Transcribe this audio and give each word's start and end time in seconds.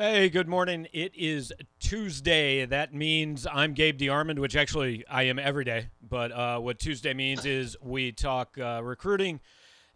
Hey, 0.00 0.28
good 0.28 0.46
morning. 0.46 0.86
It 0.92 1.12
is 1.16 1.52
Tuesday. 1.80 2.64
That 2.64 2.94
means 2.94 3.48
I'm 3.52 3.72
Gabe 3.72 3.98
DeArmond, 3.98 4.38
which 4.38 4.54
actually 4.54 5.04
I 5.10 5.24
am 5.24 5.40
every 5.40 5.64
day. 5.64 5.88
But 6.00 6.30
uh, 6.30 6.60
what 6.60 6.78
Tuesday 6.78 7.14
means 7.14 7.44
is 7.44 7.76
we 7.82 8.12
talk 8.12 8.56
uh, 8.58 8.80
recruiting 8.84 9.40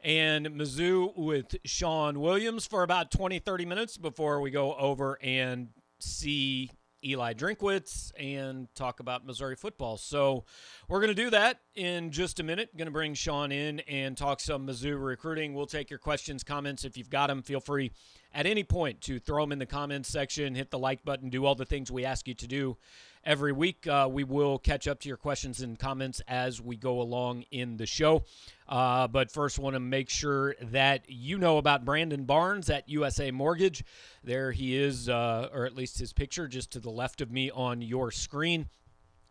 and 0.02 0.44
Mizzou 0.48 1.16
with 1.16 1.54
Sean 1.64 2.18
Williams 2.18 2.66
for 2.66 2.82
about 2.82 3.12
20, 3.12 3.38
30 3.38 3.64
minutes 3.64 3.96
before 3.96 4.40
we 4.40 4.50
go 4.50 4.74
over 4.74 5.20
and 5.22 5.68
see 6.00 6.72
Eli 7.04 7.34
Drinkwitz 7.34 8.10
and 8.18 8.66
talk 8.74 8.98
about 8.98 9.24
Missouri 9.24 9.54
football. 9.54 9.96
So 9.98 10.46
we're 10.88 10.98
going 10.98 11.14
to 11.14 11.22
do 11.22 11.30
that 11.30 11.60
in 11.76 12.10
just 12.10 12.40
a 12.40 12.42
minute. 12.42 12.76
Going 12.76 12.86
to 12.86 12.92
bring 12.92 13.14
Sean 13.14 13.52
in 13.52 13.78
and 13.80 14.16
talk 14.16 14.40
some 14.40 14.66
Mizzou 14.66 15.00
recruiting. 15.00 15.54
We'll 15.54 15.66
take 15.66 15.90
your 15.90 16.00
questions, 16.00 16.42
comments. 16.42 16.84
If 16.84 16.96
you've 16.96 17.08
got 17.08 17.28
them, 17.28 17.40
feel 17.40 17.60
free 17.60 17.92
at 18.34 18.46
any 18.46 18.64
point 18.64 19.00
to 19.02 19.18
throw 19.18 19.42
them 19.42 19.52
in 19.52 19.58
the 19.58 19.66
comments 19.66 20.08
section, 20.08 20.54
hit 20.54 20.70
the 20.70 20.78
like 20.78 21.04
button, 21.04 21.30
do 21.30 21.44
all 21.44 21.54
the 21.54 21.64
things 21.64 21.90
we 21.90 22.04
ask 22.04 22.26
you 22.26 22.34
to 22.34 22.46
do 22.46 22.76
every 23.24 23.52
week. 23.52 23.86
Uh, 23.86 24.08
we 24.10 24.24
will 24.24 24.58
catch 24.58 24.88
up 24.88 25.00
to 25.00 25.08
your 25.08 25.16
questions 25.16 25.60
and 25.60 25.78
comments 25.78 26.20
as 26.26 26.60
we 26.60 26.76
go 26.76 27.00
along 27.00 27.44
in 27.50 27.76
the 27.76 27.86
show. 27.86 28.24
Uh, 28.68 29.06
but 29.06 29.30
first, 29.30 29.58
want 29.58 29.74
to 29.74 29.80
make 29.80 30.08
sure 30.08 30.54
that 30.60 31.04
you 31.08 31.38
know 31.38 31.58
about 31.58 31.84
Brandon 31.84 32.24
Barnes 32.24 32.70
at 32.70 32.88
USA 32.88 33.30
Mortgage. 33.30 33.84
There 34.24 34.52
he 34.52 34.76
is, 34.76 35.08
uh, 35.08 35.48
or 35.52 35.66
at 35.66 35.76
least 35.76 35.98
his 35.98 36.12
picture, 36.12 36.48
just 36.48 36.72
to 36.72 36.80
the 36.80 36.90
left 36.90 37.20
of 37.20 37.30
me 37.30 37.50
on 37.50 37.82
your 37.82 38.10
screen. 38.10 38.68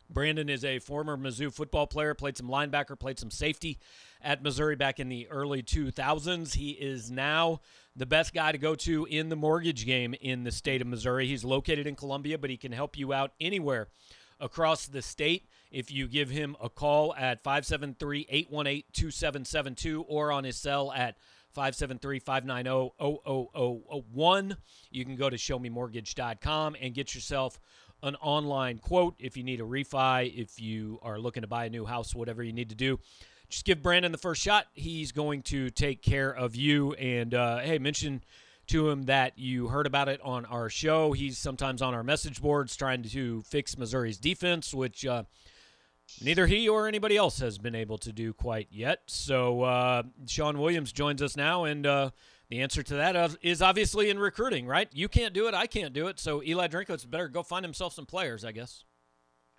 Brandon 0.10 0.50
is 0.50 0.66
a 0.66 0.80
former 0.80 1.18
Mizzou 1.18 1.54
football 1.54 1.88
player, 1.88 2.14
played 2.14 2.38
some 2.38 2.50
linebacker, 2.50 3.00
played 3.00 3.18
some 3.18 3.32
safety 3.32 3.80
at 4.24 4.44
Missouri 4.44 4.76
back 4.76 5.00
in 5.00 5.10
the 5.10 5.28
early 5.30 5.62
2000s. 5.64 6.56
He 6.56 6.72
is 6.72 7.12
now 7.12 7.62
the 7.96 8.06
best 8.06 8.34
guy 8.34 8.52
to 8.52 8.58
go 8.58 8.76
to 8.76 9.06
in 9.06 9.30
the 9.30 9.36
mortgage 9.36 9.86
game 9.86 10.14
in 10.22 10.44
the 10.44 10.52
state 10.52 10.82
of 10.82 10.88
Missouri. 10.88 11.28
He's 11.28 11.44
located 11.44 11.88
in 11.88 11.96
Columbia, 11.96 12.38
but 12.38 12.50
he 12.50 12.58
can 12.58 12.72
help 12.72 12.98
you 12.98 13.14
out 13.14 13.32
anywhere 13.40 13.88
across 14.40 14.88
the 14.88 15.02
state 15.02 15.48
if 15.72 15.92
you 15.92 16.08
give 16.08 16.30
him 16.30 16.56
a 16.62 16.70
call 16.70 17.16
at 17.16 17.44
573 17.44 18.28
818 18.30 18.84
2772 18.94 20.04
or 20.04 20.32
on 20.32 20.44
his 20.44 20.58
cell 20.58 20.92
at 20.92 21.16
573 21.54 22.20
590 22.20 22.92
0001. 24.14 24.58
You 24.90 25.06
can 25.06 25.16
go 25.16 25.30
to 25.30 25.38
showmemortgage.com 25.38 26.76
and 26.80 26.94
get 26.94 27.14
yourself 27.14 27.60
an 28.04 28.16
online 28.16 28.80
quote 28.80 29.16
if 29.20 29.38
you 29.38 29.44
need 29.44 29.60
a 29.60 29.64
refi, 29.64 30.34
if 30.36 30.60
you 30.60 31.00
are 31.04 31.20
looking 31.20 31.42
to 31.42 31.48
buy 31.48 31.66
a 31.66 31.70
new 31.70 31.86
house, 31.86 32.16
whatever 32.16 32.42
you 32.42 32.54
need 32.54 32.70
to 32.70 32.76
do 32.76 33.00
just 33.52 33.66
give 33.66 33.84
Brandon 33.84 34.12
the 34.12 34.18
first 34.18 34.42
shot. 34.42 34.68
He's 34.74 35.12
going 35.12 35.44
to 35.44 35.70
take 35.70 36.02
care 36.02 36.32
of 36.32 36.56
you. 36.56 36.94
And 36.94 37.34
uh, 37.34 37.60
hey, 37.60 37.78
mention 37.78 38.24
to 38.68 38.90
him 38.90 39.04
that 39.04 39.38
you 39.38 39.68
heard 39.68 39.86
about 39.86 40.08
it 40.08 40.22
on 40.24 40.46
our 40.46 40.70
show. 40.70 41.12
He's 41.12 41.38
sometimes 41.38 41.82
on 41.82 41.94
our 41.94 42.04
message 42.04 42.42
boards 42.42 42.76
trying 42.76 43.04
to 43.04 43.42
fix 43.44 43.78
Missouri's 43.78 44.18
defense, 44.18 44.74
which 44.74 45.06
uh, 45.06 45.24
neither 46.24 46.48
he 46.48 46.70
or 46.70 46.88
anybody 46.88 47.18
else 47.18 47.40
has 47.40 47.58
been 47.58 47.76
able 47.76 47.98
to 48.00 48.14
do 48.14 48.34
quite 48.34 48.68
yet. 48.72 49.02
So 49.08 49.64
uh, 49.64 50.04
Sean 50.26 50.58
Williams 50.58 50.94
joins 50.94 51.22
us 51.22 51.36
now, 51.36 51.66
and 51.66 51.86
uh, 51.86 52.12
the 52.50 52.62
answer 52.62 52.84
to 52.84 52.96
that 52.96 53.38
is 53.42 53.62
obviously 53.62 54.10
in 54.10 54.18
recruiting, 54.18 54.66
right? 54.66 54.88
You 54.94 55.10
can't 55.10 55.34
do 55.34 55.48
it, 55.48 55.54
I 55.54 55.68
can't 55.68 55.94
do 55.94 56.08
it. 56.08 56.20
So 56.20 56.42
Eli 56.42 56.68
Drinkwitz 56.68 57.10
better 57.10 57.28
go 57.28 57.44
find 57.44 57.66
himself 57.66 57.94
some 57.94 58.06
players, 58.06 58.46
I 58.46 58.54
guess. 58.54 58.86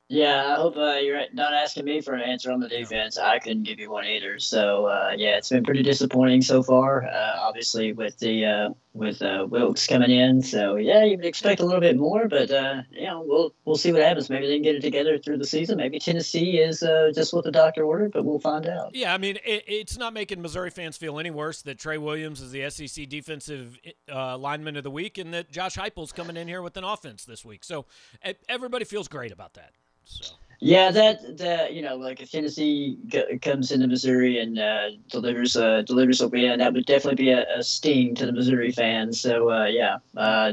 Yeah, 0.08 0.52
I 0.52 0.56
hope 0.56 0.76
uh, 0.76 0.96
you're 0.96 1.22
not 1.32 1.54
asking 1.54 1.86
me 1.86 2.02
for 2.02 2.12
an 2.12 2.20
answer 2.20 2.52
on 2.52 2.60
the 2.60 2.68
defense. 2.68 3.16
I 3.16 3.38
couldn't 3.38 3.62
give 3.62 3.78
you 3.78 3.90
one 3.90 4.04
either. 4.04 4.38
So 4.38 4.84
uh, 4.84 5.12
yeah, 5.16 5.38
it's 5.38 5.48
been 5.48 5.64
pretty 5.64 5.82
disappointing 5.82 6.42
so 6.42 6.62
far. 6.62 7.04
Uh, 7.04 7.36
obviously, 7.38 7.94
with 7.94 8.18
the 8.18 8.44
uh, 8.44 8.68
with 8.92 9.22
uh, 9.22 9.46
Wilks 9.48 9.86
coming 9.86 10.10
in, 10.10 10.42
so 10.42 10.76
yeah, 10.76 11.02
you 11.02 11.16
would 11.16 11.24
expect 11.24 11.62
a 11.62 11.64
little 11.64 11.80
bit 11.80 11.96
more, 11.96 12.28
but 12.28 12.50
uh, 12.50 12.82
you 12.90 13.06
know, 13.06 13.24
we'll 13.26 13.54
we'll 13.64 13.76
see 13.76 13.90
what 13.90 14.02
happens. 14.02 14.28
Maybe 14.28 14.46
they 14.48 14.56
can 14.56 14.62
get 14.62 14.74
it 14.74 14.82
together 14.82 15.16
through 15.16 15.38
the 15.38 15.46
season. 15.46 15.78
Maybe 15.78 15.98
Tennessee 15.98 16.58
is 16.58 16.80
just 17.14 17.32
what 17.32 17.44
the 17.44 17.52
doctor 17.52 17.82
ordered, 17.84 18.12
but 18.12 18.26
we'll 18.26 18.38
find 18.38 18.66
out. 18.66 18.94
Yeah, 18.94 19.14
I 19.14 19.18
mean, 19.18 19.36
it, 19.46 19.64
it's 19.66 19.96
not 19.96 20.12
making 20.12 20.42
Missouri 20.42 20.68
fans 20.68 20.98
feel 20.98 21.18
any 21.18 21.30
worse 21.30 21.62
that 21.62 21.78
Trey 21.78 21.96
Williams 21.96 22.42
is 22.42 22.50
the 22.50 22.68
SEC 22.68 23.08
Defensive 23.08 23.78
Lineman 24.10 24.76
of 24.76 24.84
the 24.84 24.90
Week, 24.90 25.16
and 25.16 25.32
that 25.32 25.50
Josh 25.50 25.76
Heupel's 25.76 26.12
coming 26.12 26.36
in 26.36 26.48
here 26.48 26.60
with 26.60 26.76
an 26.76 26.84
offense 26.84 27.24
this 27.24 27.46
week. 27.46 27.64
So 27.64 27.86
everybody 28.46 28.84
feels 28.84 29.08
great 29.08 29.32
about 29.32 29.54
that. 29.54 29.70
So. 30.04 30.34
Yeah, 30.64 30.92
that 30.92 31.38
that 31.38 31.72
you 31.72 31.82
know, 31.82 31.96
like 31.96 32.20
if 32.20 32.30
Tennessee 32.30 32.96
g- 33.08 33.38
comes 33.38 33.72
into 33.72 33.88
Missouri 33.88 34.38
and 34.38 34.60
uh, 34.60 34.90
delivers 35.10 35.56
a 35.56 35.82
delivers 35.82 36.20
a 36.20 36.28
win, 36.28 36.60
that 36.60 36.72
would 36.72 36.86
definitely 36.86 37.24
be 37.24 37.30
a, 37.30 37.44
a 37.58 37.64
sting 37.64 38.14
to 38.14 38.26
the 38.26 38.32
Missouri 38.32 38.70
fans. 38.70 39.20
So 39.20 39.50
uh, 39.50 39.64
yeah, 39.64 39.96
uh, 40.16 40.52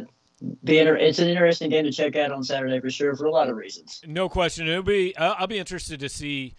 be 0.63 0.79
inter- 0.79 0.95
it's 0.95 1.19
an 1.19 1.27
interesting 1.27 1.69
game 1.69 1.83
to 1.83 1.91
check 1.91 2.15
out 2.15 2.31
on 2.31 2.43
Saturday 2.43 2.79
for 2.79 2.89
sure 2.89 3.15
for 3.15 3.25
a 3.25 3.31
lot 3.31 3.49
of 3.49 3.55
reasons. 3.55 4.01
No 4.07 4.29
question, 4.29 4.67
it'll 4.67 4.81
be. 4.81 5.15
I'll 5.15 5.45
be 5.45 5.59
interested 5.59 5.99
to 5.99 6.09
see 6.09 6.55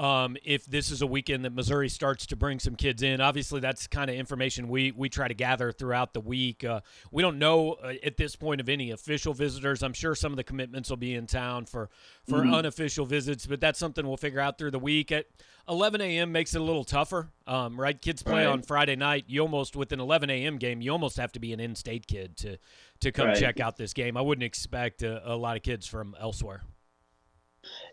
um, 0.00 0.38
if 0.42 0.64
this 0.64 0.90
is 0.90 1.02
a 1.02 1.06
weekend 1.06 1.44
that 1.44 1.52
Missouri 1.52 1.90
starts 1.90 2.24
to 2.28 2.36
bring 2.36 2.58
some 2.58 2.74
kids 2.74 3.02
in. 3.02 3.20
Obviously, 3.20 3.60
that's 3.60 3.86
kind 3.86 4.08
of 4.08 4.16
information 4.16 4.68
we 4.68 4.92
we 4.92 5.10
try 5.10 5.28
to 5.28 5.34
gather 5.34 5.72
throughout 5.72 6.14
the 6.14 6.20
week. 6.20 6.64
Uh, 6.64 6.80
we 7.12 7.22
don't 7.22 7.38
know 7.38 7.72
uh, 7.74 7.92
at 8.02 8.16
this 8.16 8.34
point 8.34 8.62
of 8.62 8.70
any 8.70 8.92
official 8.92 9.34
visitors. 9.34 9.82
I'm 9.82 9.92
sure 9.92 10.14
some 10.14 10.32
of 10.32 10.36
the 10.36 10.44
commitments 10.44 10.88
will 10.88 10.96
be 10.96 11.14
in 11.14 11.26
town 11.26 11.66
for 11.66 11.90
for 12.26 12.38
mm-hmm. 12.38 12.54
unofficial 12.54 13.04
visits, 13.04 13.44
but 13.44 13.60
that's 13.60 13.78
something 13.78 14.06
we'll 14.06 14.16
figure 14.16 14.40
out 14.40 14.56
through 14.56 14.70
the 14.70 14.78
week. 14.78 15.12
At 15.12 15.26
11 15.68 16.00
a.m. 16.00 16.32
makes 16.32 16.54
it 16.54 16.62
a 16.62 16.64
little 16.64 16.84
tougher, 16.84 17.28
um, 17.46 17.78
right? 17.78 18.00
Kids 18.00 18.22
play 18.22 18.46
right. 18.46 18.50
on 18.50 18.62
Friday 18.62 18.96
night. 18.96 19.26
You 19.28 19.42
almost 19.42 19.76
with 19.76 19.92
an 19.92 20.00
11 20.00 20.30
a.m. 20.30 20.56
game, 20.56 20.80
you 20.80 20.92
almost 20.92 21.18
have 21.18 21.32
to 21.32 21.40
be 21.40 21.52
an 21.52 21.60
in-state 21.60 22.06
kid 22.06 22.38
to 22.38 22.56
to 23.00 23.12
come 23.12 23.26
right. 23.26 23.36
check 23.36 23.60
out 23.60 23.76
this 23.76 23.92
game. 23.92 24.16
I 24.16 24.22
wouldn't 24.22 24.44
expect 24.44 25.02
a, 25.02 25.30
a 25.30 25.36
lot 25.36 25.58
of 25.58 25.62
kids 25.62 25.86
from 25.86 26.16
elsewhere. 26.18 26.62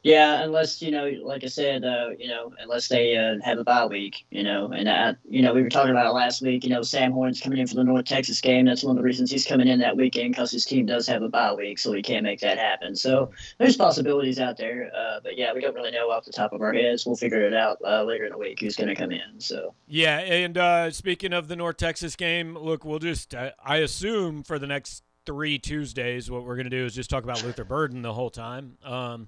Yeah, 0.03 0.43
unless 0.43 0.81
you 0.81 0.91
know, 0.91 1.11
like 1.23 1.43
I 1.43 1.47
said, 1.47 1.83
uh, 1.83 2.09
you 2.17 2.27
know, 2.27 2.53
unless 2.59 2.87
they 2.87 3.17
uh, 3.17 3.43
have 3.43 3.57
a 3.57 3.63
bye 3.63 3.85
week, 3.85 4.25
you 4.31 4.43
know, 4.43 4.67
and 4.67 4.87
uh, 4.87 5.13
you 5.27 5.41
know, 5.41 5.53
we 5.53 5.61
were 5.61 5.69
talking 5.69 5.91
about 5.91 6.05
it 6.05 6.11
last 6.13 6.41
week. 6.41 6.63
You 6.63 6.69
know, 6.69 6.81
Sam 6.81 7.11
Horn's 7.11 7.41
coming 7.41 7.59
in 7.59 7.67
for 7.67 7.75
the 7.75 7.83
North 7.83 8.05
Texas 8.05 8.39
game. 8.39 8.65
That's 8.65 8.83
one 8.83 8.91
of 8.91 8.97
the 8.97 9.03
reasons 9.03 9.31
he's 9.31 9.45
coming 9.45 9.67
in 9.67 9.79
that 9.79 9.97
weekend 9.97 10.31
because 10.31 10.51
his 10.51 10.65
team 10.65 10.85
does 10.85 11.07
have 11.07 11.23
a 11.23 11.29
bye 11.29 11.53
week, 11.53 11.79
so 11.79 11.91
he 11.93 12.01
can't 12.01 12.23
make 12.23 12.39
that 12.41 12.57
happen. 12.57 12.95
So 12.95 13.31
there's 13.57 13.75
possibilities 13.75 14.39
out 14.39 14.57
there, 14.57 14.91
uh, 14.95 15.19
but 15.21 15.37
yeah, 15.37 15.53
we 15.53 15.61
don't 15.61 15.75
really 15.75 15.91
know 15.91 16.09
off 16.09 16.25
the 16.25 16.31
top 16.31 16.53
of 16.53 16.61
our 16.61 16.73
heads. 16.73 17.05
We'll 17.05 17.15
figure 17.15 17.45
it 17.45 17.53
out 17.53 17.77
uh, 17.85 18.03
later 18.03 18.25
in 18.25 18.31
the 18.31 18.37
week 18.37 18.59
who's 18.59 18.75
going 18.75 18.89
to 18.89 18.95
come 18.95 19.11
in. 19.11 19.39
So 19.39 19.73
yeah, 19.87 20.19
and 20.19 20.57
uh, 20.57 20.91
speaking 20.91 21.33
of 21.33 21.47
the 21.47 21.55
North 21.55 21.77
Texas 21.77 22.15
game, 22.15 22.57
look, 22.57 22.85
we'll 22.85 22.99
just 22.99 23.35
I 23.35 23.77
assume 23.77 24.43
for 24.43 24.59
the 24.59 24.67
next 24.67 25.03
three 25.27 25.59
Tuesdays, 25.59 26.31
what 26.31 26.45
we're 26.45 26.55
going 26.55 26.63
to 26.63 26.69
do 26.69 26.85
is 26.85 26.95
just 26.95 27.09
talk 27.09 27.25
about 27.25 27.43
Luther 27.43 27.65
Burden 27.65 28.01
the 28.01 28.13
whole 28.13 28.29
time. 28.29 28.77
Um, 28.83 29.27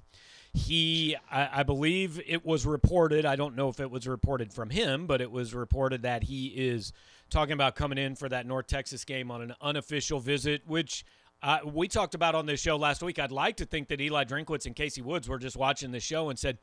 he, 0.53 1.15
I, 1.31 1.59
I, 1.59 1.63
believe 1.63 2.19
it 2.25 2.45
was 2.45 2.65
reported, 2.65 3.25
I 3.25 3.35
don't 3.35 3.55
know 3.55 3.69
if 3.69 3.79
it 3.79 3.91
was 3.91 4.07
reported 4.07 4.51
from 4.51 4.69
him, 4.69 5.05
but 5.05 5.21
it 5.21 5.31
was 5.31 5.53
reported 5.53 6.01
that 6.01 6.23
he 6.23 6.47
is 6.47 6.91
talking 7.29 7.53
about 7.53 7.75
coming 7.75 7.97
in 7.97 8.15
for 8.15 8.27
that 8.29 8.45
North 8.45 8.67
Texas 8.67 9.05
game 9.05 9.29
on 9.29 9.41
an 9.41 9.53
unofficial 9.61 10.19
visit, 10.19 10.63
which 10.65 11.05
uh, 11.43 11.59
we 11.65 11.87
talked 11.87 12.15
about 12.15 12.35
on 12.35 12.45
this 12.45 12.59
show 12.59 12.77
last 12.77 13.03
week. 13.03 13.19
I'd 13.19 13.31
like 13.31 13.57
to 13.57 13.65
think 13.65 13.87
that 13.89 14.01
Eli 14.01 14.25
Drinkwitz 14.25 14.65
and 14.65 14.75
Casey 14.75 15.01
Woods 15.01 15.29
were 15.29 15.39
just 15.39 15.55
watching 15.55 15.91
the 15.91 15.99
show 15.99 16.29
and 16.29 16.39
said, 16.39 16.57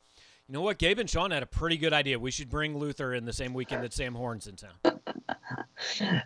you 0.47 0.53
know 0.53 0.61
what, 0.61 0.77
Gabe 0.77 0.99
and 0.99 1.09
Sean 1.09 1.31
had 1.31 1.43
a 1.43 1.47
pretty 1.47 1.77
good 1.77 1.93
idea. 1.93 2.19
We 2.19 2.31
should 2.31 2.49
bring 2.49 2.77
Luther 2.77 3.13
in 3.13 3.25
the 3.25 3.33
same 3.33 3.53
weekend 3.53 3.83
that 3.83 3.93
Sam 3.93 4.15
Horn's 4.15 4.47
in 4.47 4.55
town. 4.55 4.96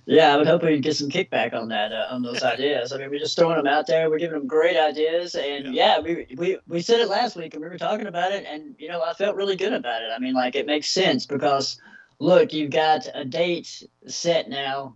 Yeah, 0.05 0.33
I 0.33 0.37
would 0.37 0.47
hope 0.47 0.63
we 0.63 0.79
get 0.79 0.95
some 0.95 1.09
kickback 1.09 1.53
on 1.53 1.67
that 1.69 1.91
uh, 1.91 2.07
on 2.09 2.21
those 2.21 2.43
ideas. 2.43 2.93
I 2.93 2.97
mean, 2.97 3.09
we're 3.09 3.19
just 3.19 3.37
throwing 3.37 3.57
them 3.57 3.67
out 3.67 3.87
there. 3.87 4.09
We're 4.09 4.19
giving 4.19 4.39
them 4.39 4.47
great 4.47 4.77
ideas, 4.77 5.35
and 5.35 5.73
yeah. 5.73 5.97
yeah, 5.97 5.99
we, 5.99 6.35
we 6.37 6.57
we 6.67 6.81
said 6.81 6.99
it 6.99 7.09
last 7.09 7.35
week, 7.35 7.53
and 7.53 7.61
we 7.61 7.69
were 7.69 7.77
talking 7.77 8.07
about 8.07 8.31
it, 8.31 8.45
and 8.47 8.75
you 8.77 8.87
know, 8.87 9.01
I 9.01 9.13
felt 9.13 9.35
really 9.35 9.55
good 9.55 9.73
about 9.73 10.01
it. 10.01 10.09
I 10.15 10.19
mean, 10.19 10.33
like 10.33 10.55
it 10.55 10.65
makes 10.65 10.89
sense 10.89 11.25
because 11.25 11.79
look, 12.19 12.53
you've 12.53 12.71
got 12.71 13.07
a 13.13 13.25
date 13.25 13.83
set 14.07 14.49
now. 14.49 14.95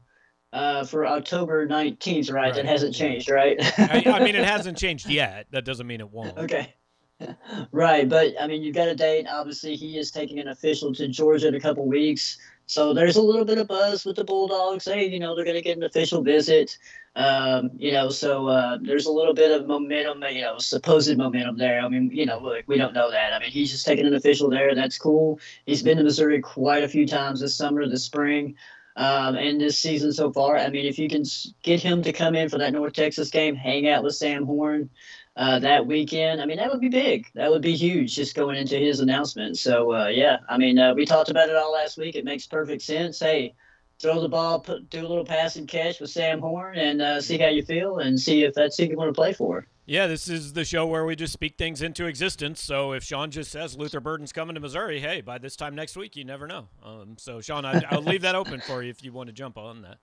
Uh, 0.54 0.86
for 0.86 1.06
October 1.06 1.68
19th, 1.68 2.32
right? 2.32 2.44
right? 2.44 2.56
That 2.56 2.66
hasn't 2.66 2.96
changed, 2.96 3.30
right? 3.30 3.58
I, 3.78 4.04
I 4.06 4.24
mean, 4.24 4.38
it 4.38 4.46
hasn't 4.46 4.78
changed 4.78 5.10
yet. 5.10 5.48
That 5.52 5.66
doesn't 5.66 5.86
mean 5.86 6.00
it 6.00 6.10
won't. 6.10 6.38
Okay 6.38 6.74
right, 7.72 8.08
but 8.08 8.34
I 8.40 8.48
mean, 8.48 8.62
you've 8.62 8.76
got 8.76 8.88
a 8.88 8.96
date. 8.96 9.28
Obviously, 9.30 9.76
he 9.76 9.98
is 9.98 10.12
taking 10.12 10.40
an 10.40 10.48
official 10.48 10.94
to 10.96 11.08
Georgia 11.08 11.48
in 11.48 11.56
a 11.56 11.60
couple 11.60 11.86
weeks. 11.86 12.38
So 12.68 12.94
there's 12.94 13.18
a 13.18 13.22
little 13.22 13.46
bit 13.46 13.60
of 13.60 13.68
buzz 13.68 14.06
with 14.06 14.16
the 14.16 14.24
Bulldogs. 14.24 14.86
Hey, 14.86 15.08
you 15.08 15.20
know, 15.20 15.36
they're 15.36 15.46
going 15.46 15.56
to 15.56 15.62
get 15.62 15.78
an 15.78 15.84
official 15.84 16.24
visit. 16.24 16.78
Um, 17.16 17.72
you 17.78 17.92
know, 17.92 18.10
so 18.10 18.48
uh, 18.48 18.78
there's 18.82 19.06
a 19.06 19.12
little 19.12 19.34
bit 19.34 19.52
of 19.52 19.68
momentum, 19.68 20.24
you 20.32 20.42
know, 20.42 20.58
supposed 20.58 21.16
momentum 21.18 21.58
there. 21.58 21.80
I 21.80 21.88
mean, 21.88 22.10
you 22.12 22.26
know, 22.26 22.40
look, 22.40 22.64
we 22.68 22.78
don't 22.78 22.94
know 22.94 23.12
that. 23.12 23.34
I 23.34 23.40
mean, 23.40 23.52
he's 23.52 23.72
just 23.72 23.86
taking 23.86 24.06
an 24.06 24.16
official 24.16 24.50
there. 24.50 24.74
That's 24.76 24.98
cool. 24.98 25.40
He's 25.66 25.84
been 25.84 25.98
to 25.98 26.04
Missouri 26.04 26.42
quite 26.42 26.84
a 26.84 26.90
few 26.90 27.08
times 27.08 27.40
this 27.40 27.56
summer, 27.56 27.88
this 27.88 28.04
spring. 28.04 28.56
Um, 28.98 29.36
and 29.36 29.60
this 29.60 29.78
season 29.78 30.14
so 30.14 30.32
far, 30.32 30.58
I 30.58 30.70
mean, 30.70 30.86
if 30.86 30.98
you 30.98 31.10
can 31.10 31.24
get 31.64 31.82
him 31.82 32.02
to 32.04 32.14
come 32.14 32.34
in 32.34 32.48
for 32.48 32.58
that 32.58 32.74
North 32.74 32.94
Texas 32.94 33.30
game, 33.30 33.56
hang 33.56 33.90
out 33.90 34.04
with 34.04 34.16
Sam 34.16 34.46
Horn, 34.46 34.90
uh, 35.36 35.60
that 35.60 35.86
weekend. 35.86 36.42
I 36.42 36.46
mean, 36.46 36.58
that 36.58 36.72
would 36.72 36.82
be 36.82 36.90
big. 36.90 37.28
That 37.36 37.52
would 37.52 37.62
be 37.62 37.76
huge 37.76 38.16
just 38.16 38.36
going 38.36 38.58
into 38.58 38.78
his 38.78 39.00
announcement. 39.00 39.58
So, 39.58 39.94
uh, 39.94 40.08
yeah, 40.08 40.38
I 40.50 40.58
mean, 40.58 40.80
uh, 40.80 40.94
we 40.94 41.06
talked 41.06 41.30
about 41.30 41.50
it 41.50 41.56
all 41.56 41.74
last 41.74 41.98
week. 41.98 42.16
It 42.16 42.26
makes 42.26 42.48
perfect 42.48 42.82
sense. 42.82 43.20
Hey, 43.20 43.54
throw 44.00 44.22
the 44.22 44.30
ball, 44.30 44.60
put, 44.60 44.90
do 44.90 45.00
a 45.00 45.08
little 45.08 45.26
pass 45.26 45.56
and 45.56 45.68
catch 45.68 46.00
with 46.00 46.10
Sam 46.10 46.40
Horn, 46.40 46.78
and 46.78 47.02
uh, 47.02 47.22
see 47.22 47.38
how 47.38 47.48
you 47.48 47.64
feel, 47.64 48.00
and 48.00 48.20
see 48.20 48.44
if 48.44 48.54
that's 48.54 48.78
who 48.78 48.86
you 48.86 48.98
want 48.98 49.10
to 49.10 49.14
play 49.14 49.34
for. 49.34 49.68
Yeah, 49.88 50.08
this 50.08 50.28
is 50.28 50.54
the 50.54 50.66
show 50.66 50.88
where 50.88 51.06
we 51.06 51.16
just 51.16 51.32
speak 51.32 51.58
things 51.58 51.84
into 51.84 52.08
existence. 52.08 52.60
So 52.60 52.94
if 52.94 53.04
Sean 53.04 53.30
just 53.30 53.52
says 53.52 53.78
Luther 53.78 54.00
Burden's 54.00 54.32
coming 54.32 54.56
to 54.56 54.60
Missouri, 54.60 55.00
hey, 55.00 55.22
by 55.22 55.38
this 55.38 55.56
time 55.56 55.76
next 55.76 55.96
week, 55.96 56.16
you 56.16 56.26
never 56.26 56.48
know. 56.48 56.70
Um, 56.82 57.18
so 57.20 57.40
Sean, 57.40 57.66
I, 57.66 57.84
will 57.92 58.02
leave 58.02 58.24
that 58.24 58.34
open 58.34 58.62
for 58.62 58.82
you 58.82 58.90
if 58.90 59.04
you 59.04 59.14
want 59.14 59.28
to 59.28 59.34
jump 59.34 59.58
on 59.58 59.84
that. 59.84 60.00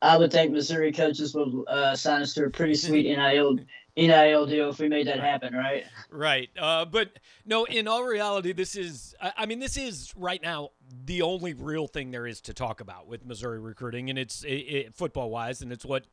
I 0.00 0.16
would 0.16 0.30
think 0.30 0.52
Missouri 0.52 0.92
coaches 0.92 1.34
would 1.34 1.64
uh, 1.66 1.96
sign 1.96 2.22
us 2.22 2.34
to 2.34 2.44
a 2.44 2.50
pretty 2.50 2.74
sweet 2.74 3.04
NIL 3.04 3.58
NIL 3.96 4.46
deal 4.46 4.70
if 4.70 4.78
we 4.78 4.88
made 4.88 5.08
that 5.08 5.18
happen, 5.18 5.52
right? 5.54 5.84
Right. 6.10 6.48
Uh, 6.56 6.84
but 6.84 7.18
no, 7.44 7.64
in 7.64 7.88
all 7.88 8.04
reality, 8.04 8.52
this 8.52 8.76
is, 8.76 9.14
I, 9.20 9.46
mean, 9.46 9.58
this 9.58 9.76
is 9.76 10.14
right 10.16 10.40
now 10.40 10.70
the 11.04 11.22
only 11.22 11.52
real 11.52 11.88
thing 11.88 12.12
there 12.12 12.26
is 12.26 12.40
to 12.42 12.54
talk 12.54 12.80
about 12.80 13.08
with 13.08 13.26
Missouri 13.26 13.58
recruiting, 13.58 14.08
and 14.08 14.18
it's 14.18 14.44
it, 14.44 14.50
it, 14.50 14.94
football 14.94 15.30
wise, 15.30 15.62
and 15.62 15.72
it's 15.72 15.84
what 15.84 16.06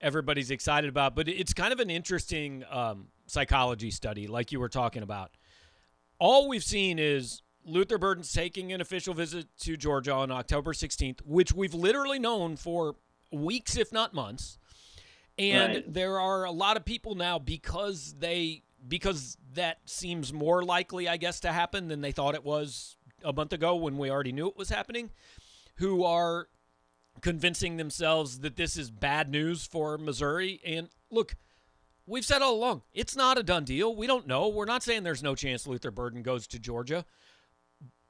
everybody's 0.00 0.50
excited 0.50 0.90
about. 0.90 1.16
But 1.16 1.26
it's 1.26 1.54
kind 1.54 1.72
of 1.72 1.80
an 1.80 1.88
interesting 1.88 2.64
um, 2.70 3.06
psychology 3.26 3.90
study, 3.90 4.26
like 4.26 4.52
you 4.52 4.60
were 4.60 4.68
talking 4.68 5.02
about. 5.02 5.30
All 6.18 6.48
we've 6.48 6.62
seen 6.62 6.98
is 6.98 7.40
Luther 7.64 7.96
Burden's 7.96 8.32
taking 8.32 8.72
an 8.72 8.82
official 8.82 9.14
visit 9.14 9.46
to 9.60 9.76
Georgia 9.78 10.12
on 10.12 10.30
October 10.30 10.72
16th, 10.72 11.20
which 11.24 11.52
we've 11.52 11.74
literally 11.74 12.18
known 12.18 12.56
for 12.56 12.96
weeks, 13.32 13.76
if 13.76 13.92
not 13.92 14.14
months. 14.14 14.58
And 15.38 15.74
right. 15.74 15.92
there 15.92 16.20
are 16.20 16.44
a 16.44 16.50
lot 16.50 16.76
of 16.76 16.84
people 16.84 17.14
now 17.14 17.38
because 17.38 18.14
they 18.18 18.62
because 18.86 19.36
that 19.54 19.78
seems 19.84 20.32
more 20.32 20.64
likely, 20.64 21.08
I 21.08 21.16
guess, 21.16 21.40
to 21.40 21.52
happen 21.52 21.88
than 21.88 22.00
they 22.00 22.12
thought 22.12 22.34
it 22.34 22.44
was 22.44 22.96
a 23.24 23.32
month 23.32 23.52
ago 23.52 23.76
when 23.76 23.96
we 23.96 24.10
already 24.10 24.32
knew 24.32 24.48
it 24.48 24.56
was 24.56 24.68
happening, 24.68 25.10
who 25.76 26.04
are 26.04 26.48
convincing 27.20 27.76
themselves 27.76 28.40
that 28.40 28.56
this 28.56 28.76
is 28.76 28.90
bad 28.90 29.30
news 29.30 29.66
for 29.66 29.98
Missouri. 29.98 30.60
And 30.64 30.88
look, 31.10 31.36
we've 32.06 32.24
said 32.24 32.42
all 32.42 32.54
along, 32.54 32.82
it's 32.92 33.14
not 33.14 33.38
a 33.38 33.42
done 33.42 33.64
deal. 33.64 33.94
We 33.94 34.06
don't 34.06 34.26
know. 34.26 34.48
We're 34.48 34.64
not 34.64 34.82
saying 34.82 35.04
there's 35.04 35.22
no 35.22 35.34
chance 35.34 35.66
Luther 35.66 35.90
Burden 35.90 36.22
goes 36.22 36.46
to 36.48 36.58
Georgia. 36.58 37.04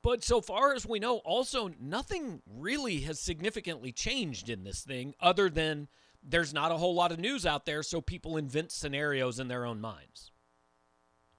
But 0.02 0.24
so 0.24 0.40
far 0.40 0.74
as 0.74 0.84
we 0.84 0.98
know, 0.98 1.18
also 1.18 1.70
nothing 1.80 2.42
really 2.46 3.00
has 3.02 3.20
significantly 3.20 3.92
changed 3.92 4.48
in 4.48 4.64
this 4.64 4.80
thing 4.80 5.14
other 5.20 5.48
than 5.48 5.86
there's 6.22 6.52
not 6.52 6.72
a 6.72 6.76
whole 6.76 6.94
lot 6.94 7.12
of 7.12 7.20
news 7.20 7.46
out 7.46 7.66
there, 7.66 7.82
so 7.84 8.00
people 8.00 8.36
invent 8.36 8.72
scenarios 8.72 9.38
in 9.38 9.46
their 9.46 9.64
own 9.64 9.80
minds. 9.80 10.31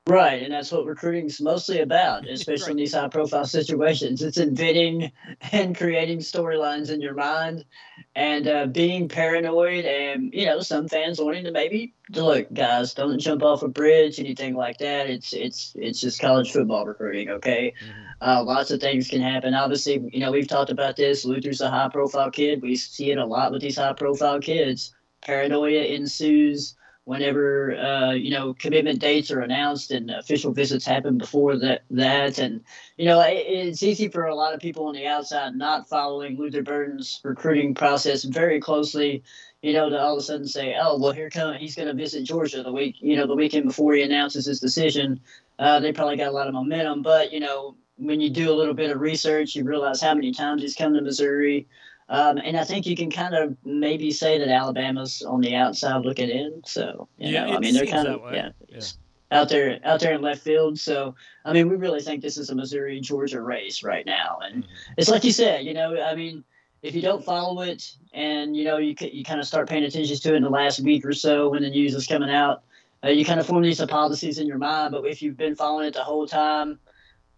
Right, 0.05 0.43
and 0.43 0.51
that's 0.51 0.69
what 0.69 0.85
recruiting 0.85 1.27
is 1.27 1.39
mostly 1.39 1.79
about, 1.79 2.27
especially 2.29 2.63
right. 2.63 2.71
in 2.71 2.77
these 2.77 2.93
high 2.93 3.07
profile 3.07 3.45
situations. 3.45 4.21
It's 4.21 4.37
inventing 4.37 5.13
and 5.53 5.77
creating 5.77 6.19
storylines 6.19 6.91
in 6.91 6.99
your 6.99 7.13
mind 7.13 7.63
and 8.13 8.47
uh, 8.47 8.65
being 8.65 9.07
paranoid 9.07 9.85
and, 9.85 10.33
you 10.33 10.45
know, 10.45 10.59
some 10.59 10.89
fans 10.89 11.21
wanting 11.21 11.45
to 11.45 11.51
maybe 11.51 11.93
look, 12.11 12.51
guys, 12.53 12.93
don't 12.93 13.17
jump 13.17 13.43
off 13.43 13.63
a 13.63 13.69
bridge, 13.69 14.19
anything 14.19 14.55
like 14.55 14.77
that. 14.79 15.09
It's 15.09 15.31
it's 15.31 15.73
it's 15.75 16.01
just 16.01 16.19
college 16.19 16.51
football 16.51 16.85
recruiting, 16.85 17.29
okay? 17.29 17.73
Mm-hmm. 17.81 18.29
Uh, 18.29 18.43
lots 18.43 18.71
of 18.71 18.81
things 18.81 19.07
can 19.07 19.21
happen. 19.21 19.53
Obviously, 19.53 20.09
you 20.11 20.19
know, 20.19 20.31
we've 20.31 20.47
talked 20.47 20.69
about 20.69 20.97
this. 20.97 21.23
Luther's 21.23 21.61
a 21.61 21.69
high 21.69 21.89
profile 21.89 22.29
kid. 22.29 22.61
We 22.61 22.75
see 22.75 23.11
it 23.11 23.17
a 23.17 23.25
lot 23.25 23.53
with 23.53 23.61
these 23.61 23.77
high 23.77 23.93
profile 23.93 24.39
kids. 24.39 24.93
Paranoia 25.21 25.83
ensues 25.83 26.75
whenever 27.05 27.75
uh, 27.75 28.11
you 28.11 28.31
know 28.31 28.53
commitment 28.53 28.99
dates 28.99 29.31
are 29.31 29.41
announced 29.41 29.91
and 29.91 30.09
official 30.09 30.53
visits 30.53 30.85
happen 30.85 31.17
before 31.17 31.57
that 31.57 31.83
that. 31.91 32.39
And 32.39 32.63
you 32.97 33.05
know 33.05 33.19
it, 33.21 33.45
it's 33.47 33.83
easy 33.83 34.07
for 34.07 34.25
a 34.25 34.35
lot 34.35 34.53
of 34.53 34.59
people 34.59 34.87
on 34.87 34.95
the 34.95 35.07
outside 35.07 35.55
not 35.55 35.89
following 35.89 36.37
Luther 36.37 36.63
Burden's 36.63 37.19
recruiting 37.23 37.73
process 37.73 38.23
very 38.23 38.59
closely 38.59 39.23
you 39.61 39.73
know 39.73 39.89
to 39.89 39.99
all 39.99 40.13
of 40.13 40.19
a 40.19 40.21
sudden 40.21 40.47
say 40.47 40.75
oh 40.79 40.97
well 40.97 41.11
here 41.11 41.29
come 41.29 41.55
he's 41.55 41.75
going 41.75 41.87
to 41.87 41.93
visit 41.93 42.23
Georgia 42.23 42.63
the 42.63 42.71
week 42.71 42.95
you 42.99 43.17
know 43.17 43.27
the 43.27 43.35
weekend 43.35 43.65
before 43.65 43.93
he 43.93 44.01
announces 44.01 44.45
his 44.45 44.59
decision. 44.59 45.19
Uh, 45.59 45.79
they 45.79 45.93
probably 45.93 46.17
got 46.17 46.29
a 46.29 46.31
lot 46.31 46.47
of 46.47 46.53
momentum 46.53 47.01
but 47.01 47.33
you 47.33 47.39
know 47.39 47.75
when 47.97 48.19
you 48.19 48.29
do 48.29 48.51
a 48.51 48.55
little 48.55 48.73
bit 48.73 48.89
of 48.89 48.99
research 48.99 49.55
you 49.55 49.63
realize 49.63 50.01
how 50.01 50.13
many 50.13 50.31
times 50.31 50.61
he's 50.61 50.75
come 50.75 50.93
to 50.93 51.01
Missouri 51.01 51.67
um, 52.09 52.37
and 52.37 52.57
I 52.57 52.63
think 52.63 52.85
you 52.85 52.95
can 52.95 53.09
kind 53.09 53.33
of 53.33 53.55
maybe 53.63 54.11
say 54.11 54.37
that 54.37 54.47
Alabama's 54.47 55.21
on 55.21 55.41
the 55.41 55.55
outside 55.55 56.03
looking 56.05 56.29
in. 56.29 56.61
So 56.65 57.07
yeah, 57.17 57.45
know, 57.45 57.55
I 57.55 57.59
mean 57.59 57.73
they're 57.73 57.85
kind 57.85 58.07
of 58.07 58.21
yeah, 58.33 58.49
yeah, 58.67 58.81
out 59.31 59.49
there 59.49 59.79
out 59.83 59.99
there 59.99 60.13
in 60.13 60.21
left 60.21 60.41
field. 60.41 60.77
So 60.79 61.15
I 61.45 61.53
mean 61.53 61.69
we 61.69 61.75
really 61.75 62.01
think 62.01 62.21
this 62.21 62.37
is 62.37 62.49
a 62.49 62.55
Missouri 62.55 62.99
Georgia 62.99 63.41
race 63.41 63.83
right 63.83 64.05
now, 64.05 64.39
and 64.43 64.63
mm-hmm. 64.63 64.93
it's 64.97 65.09
like 65.09 65.23
you 65.23 65.31
said, 65.31 65.65
you 65.65 65.73
know, 65.73 65.99
I 66.01 66.15
mean 66.15 66.43
if 66.81 66.93
you 66.93 67.01
don't 67.01 67.23
follow 67.23 67.61
it 67.61 67.95
and 68.13 68.55
you 68.55 68.65
know 68.65 68.77
you 68.77 68.95
you 68.99 69.23
kind 69.23 69.39
of 69.39 69.47
start 69.47 69.69
paying 69.69 69.83
attention 69.83 70.17
to 70.17 70.33
it 70.33 70.35
in 70.35 70.43
the 70.43 70.49
last 70.49 70.81
week 70.81 71.05
or 71.05 71.13
so 71.13 71.49
when 71.49 71.63
the 71.63 71.69
news 71.69 71.95
is 71.95 72.05
coming 72.05 72.29
out, 72.29 72.63
uh, 73.03 73.09
you 73.09 73.23
kind 73.23 73.39
of 73.39 73.45
form 73.45 73.63
these 73.63 73.79
hypotheses 73.79 74.37
in 74.37 74.47
your 74.47 74.57
mind. 74.57 74.91
But 74.91 75.05
if 75.05 75.21
you've 75.21 75.37
been 75.37 75.55
following 75.55 75.87
it 75.87 75.93
the 75.93 76.03
whole 76.03 76.27
time 76.27 76.79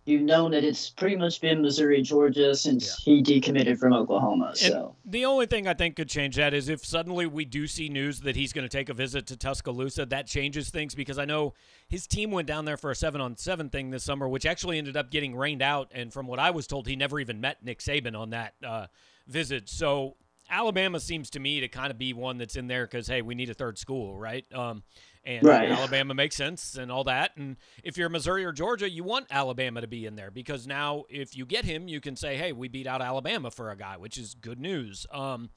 you've 0.05 0.21
known 0.21 0.51
that 0.51 0.63
it's 0.63 0.89
pretty 0.89 1.15
much 1.15 1.41
been 1.41 1.61
Missouri, 1.61 2.01
Georgia 2.01 2.53
since 2.55 3.03
yeah. 3.05 3.15
he 3.15 3.23
decommitted 3.23 3.77
from 3.77 3.93
Oklahoma. 3.93 4.51
So 4.55 4.95
and 5.03 5.13
the 5.13 5.25
only 5.25 5.47
thing 5.47 5.67
I 5.67 5.73
think 5.73 5.95
could 5.95 6.09
change 6.09 6.35
that 6.35 6.53
is 6.53 6.69
if 6.69 6.85
suddenly 6.85 7.25
we 7.25 7.43
do 7.45 7.67
see 7.67 7.89
news 7.89 8.21
that 8.21 8.35
he's 8.35 8.53
going 8.53 8.67
to 8.67 8.69
take 8.69 8.89
a 8.89 8.93
visit 8.93 9.27
to 9.27 9.37
Tuscaloosa, 9.37 10.05
that 10.07 10.27
changes 10.27 10.69
things 10.69 10.95
because 10.95 11.17
I 11.17 11.25
know 11.25 11.53
his 11.87 12.07
team 12.07 12.31
went 12.31 12.47
down 12.47 12.65
there 12.65 12.77
for 12.77 12.91
a 12.91 12.95
seven 12.95 13.19
on 13.19 13.35
seven 13.35 13.69
thing 13.69 13.89
this 13.89 14.03
summer, 14.03 14.29
which 14.29 14.45
actually 14.45 14.77
ended 14.77 14.95
up 14.95 15.09
getting 15.09 15.35
rained 15.35 15.61
out. 15.61 15.91
And 15.93 16.13
from 16.13 16.27
what 16.27 16.39
I 16.39 16.51
was 16.51 16.67
told, 16.67 16.87
he 16.87 16.95
never 16.95 17.19
even 17.19 17.41
met 17.41 17.63
Nick 17.63 17.79
Saban 17.79 18.17
on 18.17 18.29
that 18.29 18.53
uh, 18.63 18.87
visit. 19.27 19.69
So 19.69 20.17
Alabama 20.49 20.99
seems 20.99 21.29
to 21.31 21.39
me 21.39 21.59
to 21.59 21.67
kind 21.67 21.91
of 21.91 21.97
be 21.97 22.13
one 22.13 22.37
that's 22.37 22.55
in 22.55 22.67
there 22.67 22.85
because 22.85 23.07
hey, 23.07 23.21
we 23.21 23.35
need 23.35 23.49
a 23.49 23.53
third 23.53 23.77
school, 23.77 24.17
right? 24.17 24.45
Um, 24.53 24.83
and 25.23 25.43
right. 25.43 25.71
Alabama 25.71 26.13
makes 26.13 26.35
sense 26.35 26.75
and 26.75 26.91
all 26.91 27.03
that. 27.05 27.31
And 27.35 27.57
if 27.83 27.97
you're 27.97 28.09
Missouri 28.09 28.45
or 28.45 28.51
Georgia, 28.51 28.89
you 28.89 29.03
want 29.03 29.25
Alabama 29.31 29.81
to 29.81 29.87
be 29.87 30.05
in 30.05 30.15
there 30.15 30.29
because 30.29 30.67
now 30.67 31.05
if 31.09 31.35
you 31.35 31.45
get 31.45 31.65
him, 31.65 31.87
you 31.87 31.99
can 31.99 32.15
say, 32.15 32.37
"Hey, 32.37 32.51
we 32.51 32.67
beat 32.67 32.87
out 32.87 33.01
Alabama 33.01 33.49
for 33.49 33.71
a 33.71 33.75
guy," 33.75 33.97
which 33.97 34.17
is 34.17 34.35
good 34.35 34.59
news. 34.59 35.07
Um, 35.11 35.49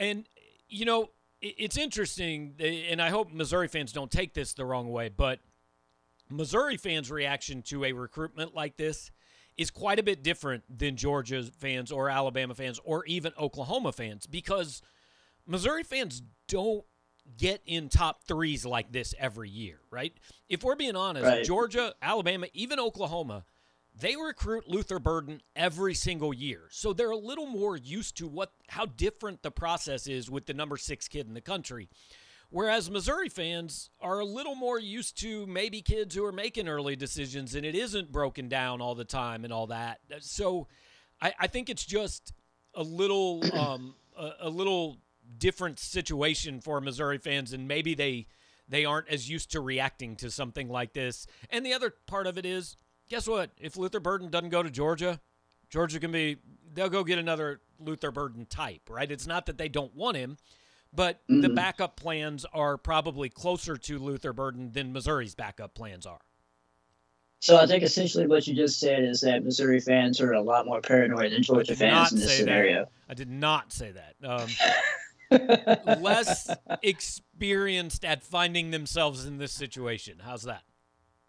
and 0.00 0.28
you 0.68 0.84
know, 0.84 1.10
it's 1.40 1.76
interesting, 1.76 2.56
and 2.58 3.00
I 3.00 3.10
hope 3.10 3.32
Missouri 3.32 3.68
fans 3.68 3.92
don't 3.92 4.10
take 4.10 4.34
this 4.34 4.54
the 4.54 4.64
wrong 4.64 4.90
way, 4.90 5.08
but 5.08 5.38
Missouri 6.28 6.76
fans' 6.76 7.10
reaction 7.10 7.62
to 7.62 7.84
a 7.84 7.92
recruitment 7.92 8.54
like 8.54 8.76
this 8.76 9.10
is 9.58 9.70
quite 9.70 9.98
a 9.98 10.02
bit 10.02 10.22
different 10.22 10.62
than 10.70 10.96
Georgia 10.96 11.42
fans 11.42 11.92
or 11.92 12.08
Alabama 12.08 12.54
fans 12.54 12.80
or 12.84 13.04
even 13.06 13.32
Oklahoma 13.38 13.92
fans 13.92 14.26
because 14.26 14.80
Missouri 15.46 15.82
fans 15.82 16.22
don't 16.46 16.84
get 17.36 17.60
in 17.66 17.88
top 17.88 18.22
threes 18.22 18.64
like 18.64 18.92
this 18.92 19.14
every 19.18 19.50
year, 19.50 19.80
right? 19.90 20.14
If 20.48 20.62
we're 20.62 20.76
being 20.76 20.96
honest, 20.96 21.26
right. 21.26 21.44
Georgia, 21.44 21.92
Alabama, 22.00 22.46
even 22.54 22.78
Oklahoma, 22.78 23.44
they 24.00 24.14
recruit 24.16 24.68
Luther 24.68 25.00
Burden 25.00 25.42
every 25.56 25.92
single 25.92 26.32
year. 26.32 26.68
So 26.70 26.92
they're 26.92 27.10
a 27.10 27.16
little 27.16 27.46
more 27.46 27.76
used 27.76 28.16
to 28.18 28.28
what 28.28 28.52
how 28.68 28.86
different 28.86 29.42
the 29.42 29.50
process 29.50 30.06
is 30.06 30.30
with 30.30 30.46
the 30.46 30.54
number 30.54 30.76
6 30.76 31.08
kid 31.08 31.26
in 31.26 31.34
the 31.34 31.40
country. 31.40 31.88
Whereas 32.50 32.90
Missouri 32.90 33.28
fans 33.28 33.90
are 34.00 34.20
a 34.20 34.24
little 34.24 34.54
more 34.54 34.78
used 34.78 35.18
to 35.20 35.46
maybe 35.46 35.82
kids 35.82 36.14
who 36.14 36.24
are 36.24 36.32
making 36.32 36.66
early 36.66 36.96
decisions 36.96 37.54
and 37.54 37.66
it 37.66 37.74
isn't 37.74 38.10
broken 38.10 38.48
down 38.48 38.80
all 38.80 38.94
the 38.94 39.04
time 39.04 39.44
and 39.44 39.52
all 39.52 39.66
that. 39.66 40.00
So 40.20 40.66
I, 41.20 41.34
I 41.38 41.46
think 41.46 41.68
it's 41.68 41.84
just 41.84 42.32
a 42.74 42.82
little 42.82 43.42
um, 43.52 43.94
a, 44.16 44.30
a 44.42 44.48
little 44.48 44.98
different 45.36 45.78
situation 45.78 46.60
for 46.60 46.80
Missouri 46.80 47.18
fans, 47.18 47.52
and 47.52 47.68
maybe 47.68 47.94
they 47.94 48.26
they 48.68 48.84
aren't 48.84 49.08
as 49.08 49.28
used 49.28 49.52
to 49.52 49.60
reacting 49.60 50.16
to 50.16 50.30
something 50.30 50.68
like 50.68 50.92
this. 50.92 51.26
And 51.50 51.64
the 51.64 51.72
other 51.72 51.94
part 52.06 52.26
of 52.26 52.36
it 52.36 52.44
is, 52.44 52.76
guess 53.08 53.26
what? 53.26 53.50
If 53.58 53.76
Luther 53.76 54.00
Burden 54.00 54.30
doesn't 54.30 54.50
go 54.50 54.62
to 54.62 54.70
Georgia, 54.70 55.20
Georgia 55.70 56.00
can 56.00 56.12
be 56.12 56.38
they'll 56.74 56.88
go 56.88 57.04
get 57.04 57.18
another 57.18 57.60
Luther 57.78 58.10
Burden 58.10 58.46
type, 58.46 58.88
right? 58.88 59.10
It's 59.10 59.26
not 59.26 59.46
that 59.46 59.58
they 59.58 59.68
don't 59.68 59.94
want 59.94 60.16
him, 60.16 60.36
but 60.92 61.20
mm-hmm. 61.28 61.40
the 61.42 61.48
backup 61.50 61.96
plans 61.96 62.46
are 62.52 62.76
probably 62.76 63.28
closer 63.28 63.76
to 63.76 63.98
Luther 63.98 64.32
Burden 64.32 64.72
than 64.72 64.92
Missouri's 64.92 65.34
backup 65.34 65.74
plans 65.74 66.06
are. 66.06 66.20
So 67.40 67.56
I 67.56 67.66
think 67.66 67.84
essentially 67.84 68.26
what 68.26 68.46
you 68.46 68.54
just 68.54 68.80
said 68.80 69.04
is 69.04 69.20
that 69.20 69.44
Missouri 69.44 69.78
fans 69.80 70.20
are 70.20 70.32
a 70.32 70.40
lot 70.40 70.66
more 70.66 70.80
paranoid 70.80 71.32
than 71.32 71.42
Georgia 71.42 71.76
fans 71.76 72.12
in 72.12 72.18
this 72.18 72.36
scenario. 72.36 72.80
That. 72.80 72.90
I 73.08 73.14
did 73.14 73.30
not 73.30 73.72
say 73.72 73.92
that. 73.92 74.16
Um, 74.28 74.48
less 76.02 76.50
experienced 76.82 78.04
at 78.04 78.24
finding 78.24 78.72
themselves 78.72 79.24
in 79.24 79.38
this 79.38 79.52
situation. 79.52 80.20
How's 80.24 80.42
that? 80.44 80.62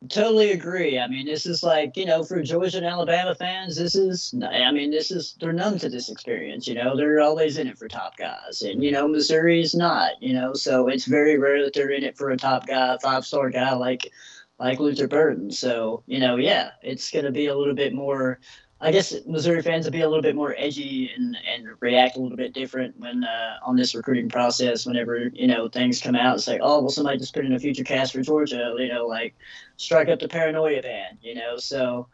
Totally 0.07 0.51
agree. 0.51 0.97
I 0.97 1.07
mean, 1.09 1.25
this 1.25 1.45
is 1.45 1.61
like, 1.61 1.97
you 1.97 2.05
know, 2.05 2.23
for 2.23 2.41
Georgia 2.41 2.77
and 2.77 2.85
Alabama 2.85 3.35
fans, 3.35 3.75
this 3.75 3.95
is, 3.95 4.33
I 4.49 4.71
mean, 4.71 4.91
this 4.91 5.11
is, 5.11 5.35
they're 5.41 5.51
numb 5.51 5.77
to 5.79 5.89
this 5.89 6.09
experience, 6.09 6.69
you 6.69 6.73
know, 6.73 6.95
they're 6.95 7.19
always 7.19 7.57
in 7.57 7.67
it 7.67 7.77
for 7.77 7.89
top 7.89 8.15
guys. 8.15 8.61
And, 8.61 8.81
you 8.81 8.91
know, 8.91 9.09
Missouri 9.09 9.59
is 9.59 9.75
not, 9.75 10.11
you 10.21 10.33
know, 10.33 10.53
so 10.53 10.87
it's 10.87 11.03
very 11.03 11.37
rare 11.37 11.61
that 11.65 11.73
they're 11.73 11.91
in 11.91 12.05
it 12.05 12.17
for 12.17 12.29
a 12.29 12.37
top 12.37 12.65
guy, 12.65 12.97
five 13.03 13.25
star 13.25 13.49
guy 13.49 13.73
like, 13.73 14.09
like 14.57 14.79
Luther 14.79 15.09
Burden. 15.09 15.51
So, 15.51 16.01
you 16.07 16.19
know, 16.19 16.37
yeah, 16.37 16.71
it's 16.81 17.11
going 17.11 17.25
to 17.25 17.31
be 17.31 17.47
a 17.47 17.57
little 17.57 17.75
bit 17.75 17.93
more 17.93 18.39
I 18.81 18.91
guess 18.91 19.13
Missouri 19.25 19.61
fans 19.61 19.85
will 19.85 19.91
be 19.91 20.01
a 20.01 20.07
little 20.07 20.21
bit 20.21 20.35
more 20.35 20.55
edgy 20.57 21.11
and, 21.15 21.35
and 21.53 21.67
react 21.81 22.15
a 22.15 22.21
little 22.21 22.37
bit 22.37 22.53
different 22.53 22.97
when 22.97 23.25
uh, 23.25 23.57
on 23.61 23.75
this 23.75 23.93
recruiting 23.93 24.29
process. 24.29 24.85
Whenever 24.85 25.29
you 25.33 25.47
know 25.47 25.67
things 25.67 26.01
come 26.01 26.15
out, 26.15 26.35
it's 26.35 26.47
like, 26.47 26.61
oh, 26.63 26.79
well, 26.79 26.89
somebody 26.89 27.17
just 27.17 27.33
put 27.33 27.45
in 27.45 27.53
a 27.53 27.59
future 27.59 27.83
cast 27.83 28.13
for 28.13 28.21
Georgia. 28.21 28.75
You 28.77 28.87
know, 28.87 29.05
like 29.05 29.35
strike 29.75 30.07
up 30.07 30.19
the 30.19 30.29
paranoia 30.29 30.81
band. 30.81 31.17
You 31.21 31.35
know, 31.35 31.57
so 31.57 32.07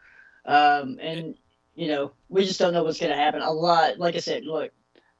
um, 0.44 0.98
and 1.00 1.36
you 1.76 1.88
know 1.88 2.12
we 2.28 2.44
just 2.44 2.58
don't 2.58 2.72
know 2.72 2.82
what's 2.82 2.98
going 2.98 3.12
to 3.12 3.18
happen. 3.18 3.42
A 3.42 3.52
lot, 3.52 3.98
like 3.98 4.16
I 4.16 4.20
said, 4.20 4.44
look, 4.44 4.72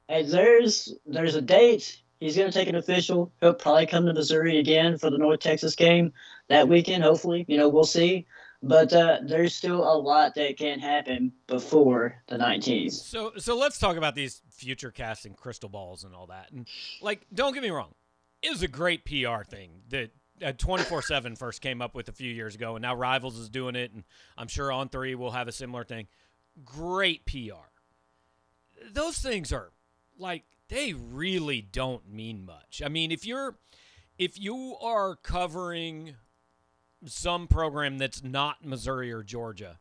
there's 0.09 0.93
there's 1.05 1.35
a 1.35 1.41
date. 1.41 2.01
He's 2.19 2.35
going 2.35 2.51
to 2.51 2.57
take 2.57 2.67
an 2.67 2.75
official. 2.75 3.31
He'll 3.39 3.53
probably 3.53 3.85
come 3.85 4.05
to 4.07 4.13
Missouri 4.13 4.57
again 4.57 4.97
for 4.97 5.09
the 5.11 5.19
North 5.19 5.39
Texas 5.39 5.75
game 5.75 6.11
that 6.49 6.67
weekend. 6.67 7.03
Hopefully, 7.03 7.45
you 7.47 7.57
know, 7.57 7.69
we'll 7.69 7.83
see. 7.83 8.25
But 8.63 8.91
uh, 8.91 9.19
there's 9.23 9.55
still 9.55 9.83
a 9.83 9.97
lot 9.97 10.33
that 10.35 10.57
can 10.57 10.79
happen 10.79 11.31
before 11.45 12.23
the 12.27 12.37
19th. 12.37 12.93
So, 12.93 13.33
so 13.37 13.55
let's 13.55 13.77
talk 13.77 13.97
about 13.97 14.15
these 14.15 14.41
future 14.49 14.89
casting 14.89 15.35
crystal 15.35 15.69
balls 15.69 16.03
and 16.03 16.15
all 16.15 16.27
that. 16.27 16.51
And 16.51 16.67
like, 17.01 17.27
don't 17.31 17.53
get 17.53 17.61
me 17.61 17.69
wrong, 17.69 17.93
it 18.41 18.49
was 18.49 18.63
a 18.63 18.67
great 18.67 19.05
PR 19.05 19.43
thing 19.43 19.81
that 19.89 20.11
uh, 20.43 20.53
24 20.53 21.01
7 21.01 21.35
first 21.35 21.61
came 21.61 21.81
up 21.81 21.95
with 21.95 22.09
a 22.09 22.11
few 22.11 22.31
years 22.31 22.55
ago, 22.55 22.75
and 22.75 22.81
now 22.81 22.95
Rivals 22.95 23.37
is 23.37 23.49
doing 23.49 23.75
it, 23.75 23.91
and 23.91 24.03
I'm 24.37 24.47
sure 24.47 24.71
On 24.71 24.89
Three 24.89 25.15
will 25.15 25.31
have 25.31 25.47
a 25.47 25.51
similar 25.51 25.83
thing. 25.83 26.07
Great 26.63 27.25
PR. 27.25 27.69
Those 28.91 29.19
things 29.19 29.51
are 29.51 29.71
like 30.17 30.43
they 30.69 30.93
really 30.93 31.61
don't 31.61 32.09
mean 32.09 32.45
much. 32.45 32.81
I 32.83 32.89
mean, 32.89 33.11
if 33.11 33.25
you're 33.25 33.57
if 34.17 34.39
you 34.39 34.75
are 34.81 35.15
covering 35.15 36.15
some 37.05 37.47
program 37.47 37.97
that's 37.97 38.23
not 38.23 38.65
Missouri 38.65 39.11
or 39.11 39.23
Georgia, 39.23 39.79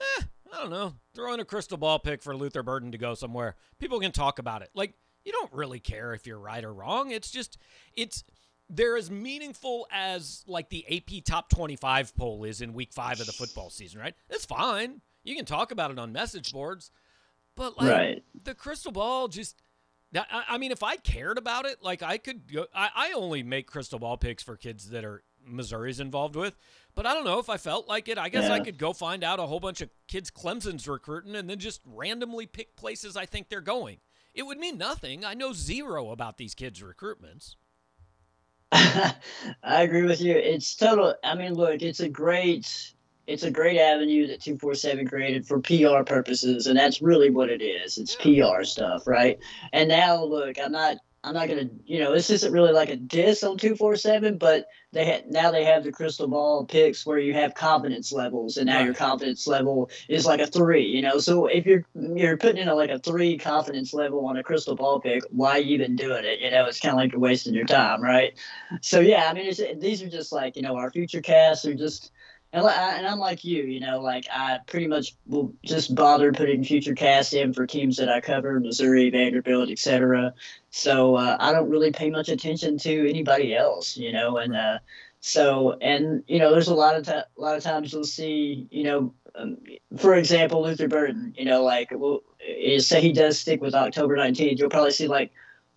eh, 0.00 0.22
I 0.52 0.60
don't 0.60 0.70
know. 0.70 0.94
Throw 1.14 1.34
in 1.34 1.40
a 1.40 1.44
crystal 1.44 1.78
ball 1.78 1.98
pick 1.98 2.22
for 2.22 2.36
Luther 2.36 2.62
Burden 2.62 2.92
to 2.92 2.98
go 2.98 3.14
somewhere. 3.14 3.56
People 3.78 4.00
can 4.00 4.12
talk 4.12 4.38
about 4.38 4.62
it. 4.62 4.70
Like 4.74 4.94
you 5.24 5.32
don't 5.32 5.52
really 5.52 5.80
care 5.80 6.14
if 6.14 6.26
you're 6.26 6.38
right 6.38 6.64
or 6.64 6.72
wrong. 6.72 7.10
It's 7.10 7.30
just 7.30 7.58
it's 7.94 8.24
they're 8.68 8.96
as 8.96 9.10
meaningful 9.10 9.86
as 9.90 10.42
like 10.46 10.70
the 10.70 10.84
AP 10.90 11.24
top 11.24 11.50
25 11.50 12.16
poll 12.16 12.44
is 12.44 12.60
in 12.60 12.72
week 12.72 12.92
5 12.92 13.20
of 13.20 13.26
the 13.26 13.32
football 13.32 13.70
season, 13.70 14.00
right? 14.00 14.14
It's 14.30 14.44
fine. 14.44 15.00
You 15.22 15.36
can 15.36 15.44
talk 15.44 15.70
about 15.70 15.90
it 15.90 15.98
on 15.98 16.12
message 16.12 16.52
boards. 16.52 16.90
But 17.56 17.78
like 17.78 17.90
right. 17.90 18.24
the 18.42 18.54
crystal 18.54 18.92
ball 18.92 19.28
just 19.28 19.60
I, 20.30 20.58
mean, 20.58 20.70
if 20.70 20.82
I 20.82 20.96
cared 20.96 21.38
about 21.38 21.66
it, 21.66 21.82
like 21.82 22.02
I 22.02 22.18
could 22.18 22.52
go. 22.52 22.66
I, 22.74 22.90
I 22.94 23.12
only 23.12 23.42
make 23.42 23.66
crystal 23.66 23.98
ball 23.98 24.16
picks 24.16 24.42
for 24.42 24.56
kids 24.56 24.90
that 24.90 25.04
are 25.04 25.24
Missouri's 25.46 26.00
involved 26.00 26.36
with. 26.36 26.54
But 26.94 27.06
I 27.06 27.14
don't 27.14 27.24
know 27.24 27.38
if 27.38 27.48
I 27.48 27.56
felt 27.56 27.88
like 27.88 28.08
it. 28.08 28.18
I 28.18 28.28
guess 28.28 28.44
yeah. 28.44 28.54
I 28.54 28.60
could 28.60 28.78
go 28.78 28.92
find 28.92 29.24
out 29.24 29.40
a 29.40 29.46
whole 29.46 29.60
bunch 29.60 29.80
of 29.80 29.90
kids 30.06 30.30
Clemson's 30.30 30.86
recruiting 30.86 31.34
and 31.34 31.50
then 31.50 31.58
just 31.58 31.80
randomly 31.84 32.46
pick 32.46 32.76
places 32.76 33.16
I 33.16 33.26
think 33.26 33.48
they're 33.48 33.60
going. 33.60 33.98
It 34.34 34.44
would 34.44 34.58
mean 34.58 34.78
nothing. 34.78 35.24
I 35.24 35.34
know 35.34 35.52
zero 35.52 36.10
about 36.10 36.38
these 36.38 36.54
kids' 36.54 36.82
recruitments. 36.82 37.56
I 38.72 39.14
agree 39.62 40.02
with 40.02 40.20
you. 40.20 40.34
It's 40.34 40.74
total. 40.74 41.14
I 41.22 41.34
mean, 41.34 41.54
look, 41.54 41.82
it's 41.82 42.00
a 42.00 42.08
great, 42.08 42.92
it's 43.28 43.44
a 43.44 43.50
great 43.50 43.78
avenue 43.78 44.26
that 44.26 44.40
two 44.40 44.58
four 44.58 44.74
seven 44.74 45.06
created 45.06 45.46
for 45.46 45.60
PR 45.60 46.02
purposes, 46.04 46.66
and 46.66 46.76
that's 46.76 47.00
really 47.00 47.30
what 47.30 47.50
it 47.50 47.62
is. 47.62 47.98
It's 47.98 48.16
yeah. 48.24 48.50
PR 48.50 48.64
stuff, 48.64 49.06
right? 49.06 49.38
And 49.72 49.88
now, 49.88 50.24
look, 50.24 50.58
I'm 50.58 50.72
not 50.72 50.96
I'm 51.24 51.32
not 51.32 51.48
gonna, 51.48 51.70
you 51.86 52.00
know, 52.00 52.12
this 52.12 52.28
isn't 52.28 52.52
really 52.52 52.72
like 52.72 52.90
a 52.90 52.96
diss 52.96 53.42
on 53.42 53.56
two 53.56 53.74
four 53.74 53.96
seven, 53.96 54.36
but 54.36 54.66
they 54.92 55.06
ha- 55.06 55.24
now 55.28 55.50
they 55.50 55.64
have 55.64 55.82
the 55.82 55.90
crystal 55.90 56.28
ball 56.28 56.66
picks 56.66 57.06
where 57.06 57.18
you 57.18 57.32
have 57.32 57.54
confidence 57.54 58.12
levels, 58.12 58.58
and 58.58 58.66
now 58.66 58.84
your 58.84 58.92
confidence 58.92 59.46
level 59.46 59.88
is 60.08 60.26
like 60.26 60.40
a 60.40 60.46
three, 60.46 60.84
you 60.84 61.00
know. 61.00 61.18
So 61.18 61.46
if 61.46 61.64
you're 61.64 61.84
you're 61.94 62.36
putting 62.36 62.58
in 62.58 62.68
a, 62.68 62.74
like 62.74 62.90
a 62.90 62.98
three 62.98 63.38
confidence 63.38 63.94
level 63.94 64.26
on 64.26 64.36
a 64.36 64.42
crystal 64.42 64.76
ball 64.76 65.00
pick, 65.00 65.22
why 65.30 65.60
even 65.60 65.96
doing 65.96 66.26
it? 66.26 66.40
You 66.40 66.50
know, 66.50 66.66
it's 66.66 66.78
kind 66.78 66.92
of 66.92 66.98
like 66.98 67.12
you're 67.12 67.20
wasting 67.20 67.54
your 67.54 67.64
time, 67.64 68.02
right? 68.02 68.38
So 68.82 69.00
yeah, 69.00 69.30
I 69.30 69.32
mean, 69.32 69.50
these 69.80 70.02
are 70.02 70.10
just 70.10 70.30
like 70.30 70.56
you 70.56 70.62
know 70.62 70.76
our 70.76 70.90
future 70.90 71.22
casts 71.22 71.64
are 71.64 71.74
just 71.74 72.12
and, 72.54 72.64
I, 72.64 72.96
and 72.96 73.06
I'm 73.06 73.18
like 73.18 73.44
you, 73.44 73.64
you 73.64 73.80
know, 73.80 74.00
like 74.00 74.26
I 74.32 74.60
pretty 74.66 74.86
much 74.86 75.16
will 75.26 75.52
just 75.64 75.92
bother 75.94 76.32
putting 76.32 76.62
future 76.62 76.94
cast 76.94 77.34
in 77.34 77.52
for 77.52 77.66
teams 77.66 77.96
that 77.96 78.08
I 78.08 78.20
cover, 78.20 78.60
Missouri, 78.60 79.10
Vanderbilt, 79.10 79.70
etc. 79.70 80.34
So 80.70 81.16
uh, 81.16 81.36
I 81.40 81.50
don't 81.52 81.68
really 81.68 81.90
pay 81.90 82.10
much 82.10 82.28
attention 82.28 82.78
to 82.78 83.10
anybody 83.10 83.56
else, 83.56 83.96
you 83.96 84.12
know, 84.12 84.36
and 84.36 84.54
uh, 84.54 84.78
so 85.18 85.76
and 85.80 86.22
you 86.28 86.38
know, 86.38 86.52
there's 86.52 86.68
a 86.68 86.74
lot 86.74 86.94
of 86.94 87.04
t- 87.04 87.12
a 87.12 87.26
lot 87.36 87.56
of 87.56 87.64
times 87.64 87.92
you'll 87.92 88.04
see, 88.04 88.68
you 88.70 88.84
know, 88.84 89.14
um, 89.34 89.58
for 89.96 90.14
example, 90.14 90.62
Luther 90.62 90.86
Burden, 90.86 91.34
you 91.36 91.44
know, 91.44 91.64
like 91.64 91.88
well, 91.90 92.22
say 92.78 93.00
he 93.00 93.12
does 93.12 93.36
stick 93.36 93.60
with 93.60 93.74
October 93.74 94.16
19th, 94.16 94.60
you'll 94.60 94.70
probably 94.70 94.92
see 94.92 95.08
like 95.08 95.32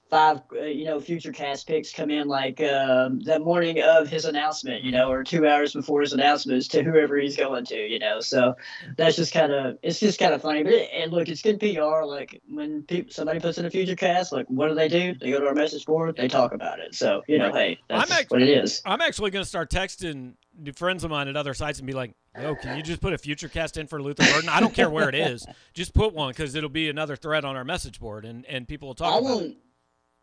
five, 0.10 0.42
uh, 0.54 0.64
you 0.64 0.86
know, 0.86 1.00
future 1.00 1.32
cast 1.32 1.68
picks 1.68 1.92
come 1.92 2.10
in 2.10 2.28
like 2.28 2.62
um, 2.62 3.20
that 3.22 3.42
morning 3.42 3.82
of 3.82 4.08
his 4.08 4.26
announcement, 4.26 4.84
you 4.84 4.92
know, 4.92 5.12
or 5.12 5.24
two 5.24 5.48
hours 5.48 5.74
before 5.74 6.02
his 6.02 6.14
announcement 6.14 6.70
to 6.70 6.84
whoever 6.84 7.18
he's 7.18 7.36
going 7.36 7.66
to, 7.66 7.76
you 7.76 8.00
know. 8.00 8.20
So 8.22 8.56
that's 8.98 9.16
just 9.16 9.34
kind 9.34 9.52
of 9.52 9.78
it's 9.82 10.00
just 10.00 10.20
kind 10.20 10.34
of 10.34 10.42
funny. 10.42 10.64
But 10.64 10.74
it, 10.74 10.90
and 10.94 11.12
look, 11.12 11.28
it's 11.28 11.42
good 11.42 11.60
PR. 11.60 12.04
Like 12.04 12.42
when 12.48 12.84
people 12.84 13.12
somebody 13.12 13.40
puts 13.40 13.58
in 13.58 13.66
a 13.66 13.70
future 13.70 13.96
cast, 13.96 14.32
like 14.32 14.48
what 14.48 14.70
do 14.70 14.76
they 14.76 14.88
do? 14.88 15.14
They 15.14 15.32
go 15.32 15.40
to 15.40 15.48
our 15.48 15.56
message 15.56 15.86
board, 15.86 16.16
they 16.16 16.28
talk 16.28 16.54
about 16.54 16.80
it. 16.80 16.96
So 16.96 17.24
you 17.28 17.38
know, 17.38 17.52
hey, 17.52 17.80
that's 17.90 18.12
actually, 18.12 18.40
what 18.40 18.42
it 18.42 18.50
is. 18.50 18.82
I'm 18.86 19.02
actually 19.02 19.32
going 19.32 19.44
to 19.44 19.50
start 19.50 19.70
texting 19.70 20.34
friends 20.76 21.04
of 21.04 21.12
mine 21.12 21.28
at 21.28 21.36
other 21.36 21.54
sites 21.54 21.80
and 21.80 21.88
be 21.88 21.94
like, 21.94 22.16
"Oh, 22.38 22.56
can 22.56 22.78
you 22.78 22.84
just 22.84 23.02
put 23.02 23.14
a 23.14 23.18
future 23.18 23.50
cast 23.50 23.78
in 23.78 23.88
for 23.88 24.02
Luther 24.02 24.24
Burden? 24.32 24.50
I 24.50 24.60
don't 24.60 24.74
care 24.74 24.90
where 24.90 25.10
it 25.10 25.16
is, 25.16 25.46
just 25.74 25.94
put 25.94 26.14
one 26.14 26.30
because 26.30 26.56
it'll 26.56 26.70
be 26.70 26.90
another 26.90 27.16
thread 27.16 27.46
on 27.46 27.56
our 27.56 27.66
message 27.66 28.00
board, 28.00 28.26
and 28.26 28.46
and 28.46 28.68
people 28.68 28.88
will 28.88 28.96
talk 28.96 29.14
I 29.14 29.20
about 29.20 29.44
it." 29.44 29.58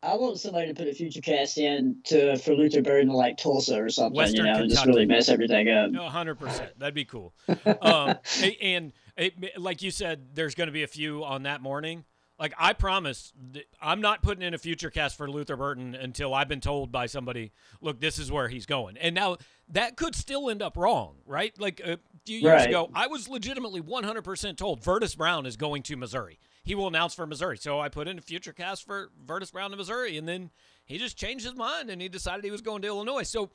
I 0.05 0.17
want 0.17 0.39
somebody 0.39 0.69
to 0.69 0.75
put 0.75 0.87
a 0.87 0.93
future 0.93 1.21
cast 1.21 1.57
in 1.57 1.97
to 2.05 2.37
for 2.37 2.55
Luther 2.55 2.83
Burden 2.83 3.13
like 3.13 3.39
Tulsa 3.39 3.81
or 3.81 3.89
something, 3.89 4.17
Western 4.17 4.47
you 4.47 4.53
know, 4.53 4.59
Kentucky. 4.59 4.75
just 4.75 4.87
really 4.87 5.07
mess 5.07 5.29
everything 5.29 5.71
up. 5.71 5.91
No, 5.91 6.09
hundred 6.09 6.37
percent. 6.37 6.79
That'd 6.79 6.95
be 6.95 7.05
cool. 7.05 7.35
um, 7.83 8.17
and 8.61 8.93
it, 9.17 9.59
like 9.59 9.83
you 9.83 9.91
said, 9.91 10.35
there's 10.35 10.55
going 10.55 10.67
to 10.67 10.73
be 10.73 10.83
a 10.83 10.89
few 10.89 11.25
on 11.25 11.45
that 11.45 11.63
morning. 11.63 12.05
Like 12.39 12.53
I 12.59 12.73
promise, 12.73 13.33
I'm 13.81 14.01
not 14.01 14.21
putting 14.21 14.43
in 14.43 14.55
a 14.55 14.59
future 14.59 14.91
cast 14.91 15.17
for 15.17 15.31
Luther 15.31 15.57
Burden 15.57 15.95
until 15.95 16.35
I've 16.35 16.49
been 16.49 16.61
told 16.61 16.91
by 16.91 17.07
somebody, 17.07 17.53
look, 17.81 18.01
this 18.01 18.19
is 18.19 18.31
where 18.31 18.49
he's 18.49 18.67
going. 18.67 18.97
And 18.99 19.15
now 19.15 19.37
that 19.69 19.97
could 19.97 20.17
still 20.17 20.51
end 20.51 20.61
up 20.61 20.77
wrong, 20.77 21.15
right? 21.27 21.59
Like 21.61 21.81
a 21.81 21.99
few 22.27 22.41
years 22.41 22.53
right. 22.53 22.69
ago, 22.69 22.91
I 22.93 23.07
was 23.07 23.29
legitimately 23.29 23.83
100% 23.83 24.57
told 24.57 24.83
Vertus 24.83 25.15
Brown 25.15 25.47
is 25.47 25.57
going 25.57 25.85
to 25.85 25.97
Missouri 25.97 26.41
he 26.65 26.75
will 26.75 26.89
announce 26.89 27.15
for 27.15 27.27
Missouri. 27.27 27.59
So 27.59 27.79
I 27.79 27.89
put 27.89 28.09
in 28.09 28.19
a 28.19 28.23
future 28.23 28.53
cast 28.53 28.87
for 28.87 29.11
Vertus 29.25 29.51
Brown 29.51 29.71
to 29.71 29.77
Missouri, 29.77 30.17
and 30.17 30.27
then 30.27 30.51
he 30.85 30.99
just 30.99 31.17
changed 31.17 31.45
his 31.45 31.55
mind 31.55 31.91
and 31.91 32.01
he 32.01 32.09
decided 32.09 32.45
he 32.45 32.51
was 32.51 32.63
going 32.63 32.83
to 32.83 32.89
Illinois. 32.89 33.23
So 33.23 33.51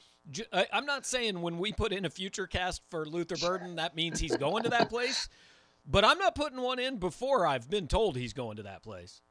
I'm 0.71 0.85
not 0.85 1.05
saying 1.05 1.41
when 1.41 1.57
we 1.57 1.71
put 1.71 1.91
in 1.91 2.05
a 2.05 2.09
future 2.09 2.47
cast 2.47 2.81
for 2.89 3.05
Luther 3.05 3.35
Burden, 3.35 3.75
that 3.75 3.95
means 3.95 4.19
he's 4.19 4.37
going 4.37 4.63
to 4.63 4.69
that 4.69 4.89
place, 4.89 5.27
but 5.85 6.05
I'm 6.05 6.19
not 6.19 6.35
putting 6.35 6.61
one 6.61 6.79
in 6.79 6.97
before 6.97 7.47
I've 7.47 7.69
been 7.69 7.87
told 7.87 8.15
he's 8.15 8.33
going 8.33 8.57
to 8.57 8.63
that 8.63 8.83
place. 8.83 9.21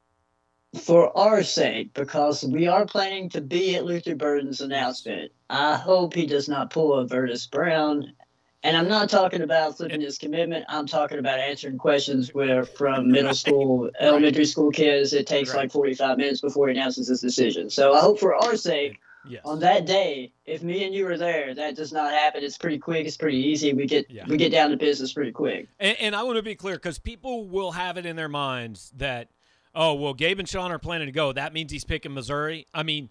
For 0.76 1.16
our 1.16 1.42
sake, 1.42 1.94
because 1.94 2.44
we 2.44 2.66
are 2.66 2.84
planning 2.84 3.30
to 3.30 3.40
be 3.40 3.76
at 3.76 3.86
Luther 3.86 4.14
Burden's 4.14 4.60
announcement, 4.60 5.32
I 5.48 5.76
hope 5.76 6.12
he 6.12 6.26
does 6.26 6.48
not 6.48 6.70
pull 6.70 6.94
a 6.94 7.06
Vertus 7.06 7.46
Brown 7.46 8.12
and 8.62 8.76
I'm 8.76 8.88
not 8.88 9.08
talking 9.08 9.42
about 9.42 9.76
flipping 9.76 10.00
his 10.00 10.18
commitment. 10.18 10.64
I'm 10.68 10.86
talking 10.86 11.18
about 11.18 11.38
answering 11.38 11.78
questions 11.78 12.34
where 12.34 12.64
from 12.64 13.10
middle 13.10 13.34
school, 13.34 13.90
elementary 14.00 14.46
school 14.46 14.70
kids, 14.70 15.12
it 15.12 15.26
takes 15.26 15.50
right. 15.50 15.62
like 15.62 15.72
45 15.72 16.18
minutes 16.18 16.40
before 16.40 16.68
he 16.68 16.74
announces 16.74 17.08
his 17.08 17.20
decision. 17.20 17.70
So 17.70 17.94
I 17.94 18.00
hope 18.00 18.18
for 18.18 18.34
our 18.34 18.56
sake, 18.56 18.98
yes. 19.28 19.42
on 19.44 19.60
that 19.60 19.86
day, 19.86 20.32
if 20.44 20.62
me 20.64 20.84
and 20.84 20.92
you 20.92 21.06
are 21.06 21.16
there, 21.16 21.54
that 21.54 21.76
does 21.76 21.92
not 21.92 22.12
happen. 22.12 22.42
It's 22.42 22.58
pretty 22.58 22.78
quick. 22.78 23.06
It's 23.06 23.16
pretty 23.16 23.38
easy. 23.38 23.72
We 23.74 23.86
get 23.86 24.10
yeah. 24.10 24.24
we 24.26 24.36
get 24.36 24.50
down 24.50 24.70
to 24.70 24.76
business 24.76 25.12
pretty 25.12 25.32
quick. 25.32 25.68
And, 25.78 25.96
and 26.00 26.16
I 26.16 26.24
want 26.24 26.36
to 26.36 26.42
be 26.42 26.56
clear 26.56 26.74
because 26.74 26.98
people 26.98 27.46
will 27.46 27.72
have 27.72 27.96
it 27.96 28.06
in 28.06 28.16
their 28.16 28.28
minds 28.28 28.92
that, 28.96 29.28
oh 29.72 29.94
well, 29.94 30.14
Gabe 30.14 30.40
and 30.40 30.48
Sean 30.48 30.72
are 30.72 30.80
planning 30.80 31.06
to 31.06 31.12
go. 31.12 31.32
That 31.32 31.52
means 31.52 31.70
he's 31.70 31.84
picking 31.84 32.12
Missouri. 32.12 32.66
I 32.74 32.82
mean 32.82 33.10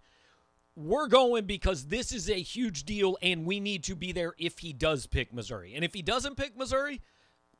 we're 0.78 1.08
going 1.08 1.46
because 1.46 1.88
this 1.88 2.12
is 2.12 2.30
a 2.30 2.36
huge 2.36 2.84
deal 2.84 3.18
and 3.24 3.48
we 3.48 3.60
need 3.60 3.84
to 3.86 3.96
be 3.96 4.12
there 4.12 4.36
if 4.38 4.60
he 4.60 4.74
does 4.74 5.08
pick 5.08 5.34
Missouri. 5.34 5.74
And 5.74 5.84
if 5.84 5.92
he 5.92 6.04
doesn't 6.04 6.36
pick 6.36 6.56
Missouri, 6.56 7.02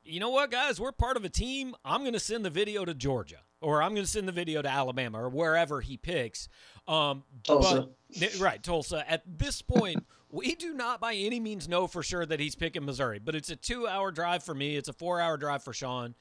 you 0.04 0.20
know 0.20 0.30
what, 0.30 0.52
guys? 0.52 0.80
We're 0.80 0.92
part 0.92 1.16
of 1.16 1.24
a 1.24 1.28
team. 1.28 1.74
I'm 1.84 2.02
going 2.02 2.12
to 2.12 2.20
send 2.20 2.44
the 2.44 2.50
video 2.50 2.84
to 2.84 2.94
Georgia 2.94 3.40
or 3.60 3.82
I'm 3.82 3.92
going 3.92 4.04
to 4.04 4.10
send 4.10 4.28
the 4.28 4.32
video 4.32 4.62
to 4.62 4.68
Alabama 4.68 5.20
or 5.20 5.28
wherever 5.30 5.80
he 5.80 5.96
picks. 5.96 6.48
Um, 6.86 7.24
Tulsa. 7.42 7.88
But, 8.20 8.38
right, 8.38 8.62
Tulsa. 8.62 9.04
At 9.10 9.24
this 9.26 9.62
point, 9.62 10.06
we 10.30 10.54
do 10.54 10.72
not 10.72 11.00
by 11.00 11.14
any 11.14 11.40
means 11.40 11.68
know 11.68 11.88
for 11.88 12.04
sure 12.04 12.24
that 12.24 12.38
he's 12.38 12.54
picking 12.54 12.84
Missouri, 12.84 13.18
but 13.18 13.34
it's 13.34 13.50
a 13.50 13.56
two 13.56 13.88
hour 13.88 14.12
drive 14.12 14.44
for 14.44 14.54
me. 14.54 14.76
It's 14.76 14.88
a 14.88 14.92
four 14.92 15.20
hour 15.20 15.36
drive 15.36 15.64
for 15.64 15.72
Sean. 15.72 16.14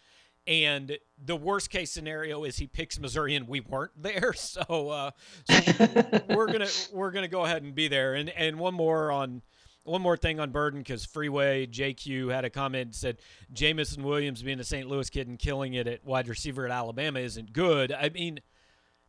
And 0.48 0.98
the 1.24 1.36
worst 1.36 1.70
case 1.70 1.92
scenario 1.92 2.46
is 2.46 2.58
he 2.58 2.68
picks 2.68 2.98
Missouri 3.00 3.36
and 3.36 3.48
we 3.48 3.60
weren't 3.60 4.02
there. 4.02 4.34
So, 4.48 4.90
uh, 4.90 5.12
so 5.50 6.22
we're 6.30 6.48
gonna 6.48 6.70
we're 6.94 7.12
gonna 7.12 7.28
go 7.28 7.44
ahead 7.44 7.64
and 7.64 7.76
be 7.76 7.88
there. 7.88 8.14
And 8.14 8.30
and 8.30 8.58
one 8.58 8.74
more 8.74 9.12
on 9.12 9.42
one 9.84 10.02
more 10.02 10.16
thing 10.16 10.40
on 10.40 10.52
Burden 10.52 10.80
because 10.80 11.06
Freeway 11.06 11.66
JQ 11.68 12.32
had 12.32 12.46
a 12.46 12.50
comment 12.50 12.96
said 12.96 13.18
Jameson 13.52 14.04
Williams 14.04 14.42
being 14.42 14.60
a 14.60 14.64
St. 14.64 14.88
Louis 14.88 15.10
kid 15.10 15.28
and 15.28 15.38
killing 15.38 15.74
it 15.74 15.88
at 15.88 16.06
wide 16.06 16.28
receiver 16.28 16.66
at 16.66 16.72
Alabama 16.72 17.20
isn't 17.20 17.52
good. 17.52 17.92
I 17.92 18.10
mean, 18.10 18.40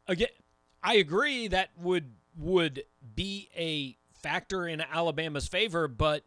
again, 0.07 0.29
I 0.83 0.97
agree 0.97 1.49
that 1.49 1.71
would 1.81 2.13
would 2.37 2.85
be 3.15 3.49
a 3.57 3.97
factor 4.23 4.67
in 4.67 4.81
Alabama's 4.81 5.49
favor, 5.49 5.89
but 5.89 6.25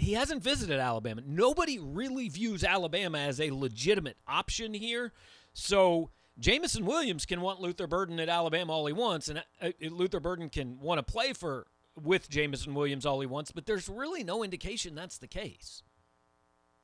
he 0.00 0.14
hasn't 0.14 0.42
visited 0.42 0.80
Alabama. 0.80 1.22
Nobody 1.26 1.78
really 1.78 2.28
views 2.28 2.64
Alabama 2.64 3.18
as 3.18 3.40
a 3.40 3.50
legitimate 3.50 4.16
option 4.26 4.74
here. 4.74 5.12
So 5.52 6.10
Jameson 6.38 6.86
Williams 6.86 7.26
can 7.26 7.40
want 7.40 7.60
Luther 7.60 7.86
Burden 7.86 8.18
at 8.18 8.28
Alabama 8.28 8.72
all 8.72 8.86
he 8.86 8.92
wants, 8.92 9.28
and 9.28 9.42
uh, 9.60 9.70
Luther 9.90 10.20
Burden 10.20 10.48
can 10.48 10.80
want 10.80 10.98
to 10.98 11.02
play 11.02 11.32
for 11.32 11.66
with 12.02 12.30
Jameson 12.30 12.74
Williams 12.74 13.04
all 13.04 13.20
he 13.20 13.26
wants, 13.26 13.52
but 13.52 13.66
there's 13.66 13.88
really 13.88 14.24
no 14.24 14.42
indication 14.42 14.94
that's 14.94 15.18
the 15.18 15.26
case. 15.26 15.82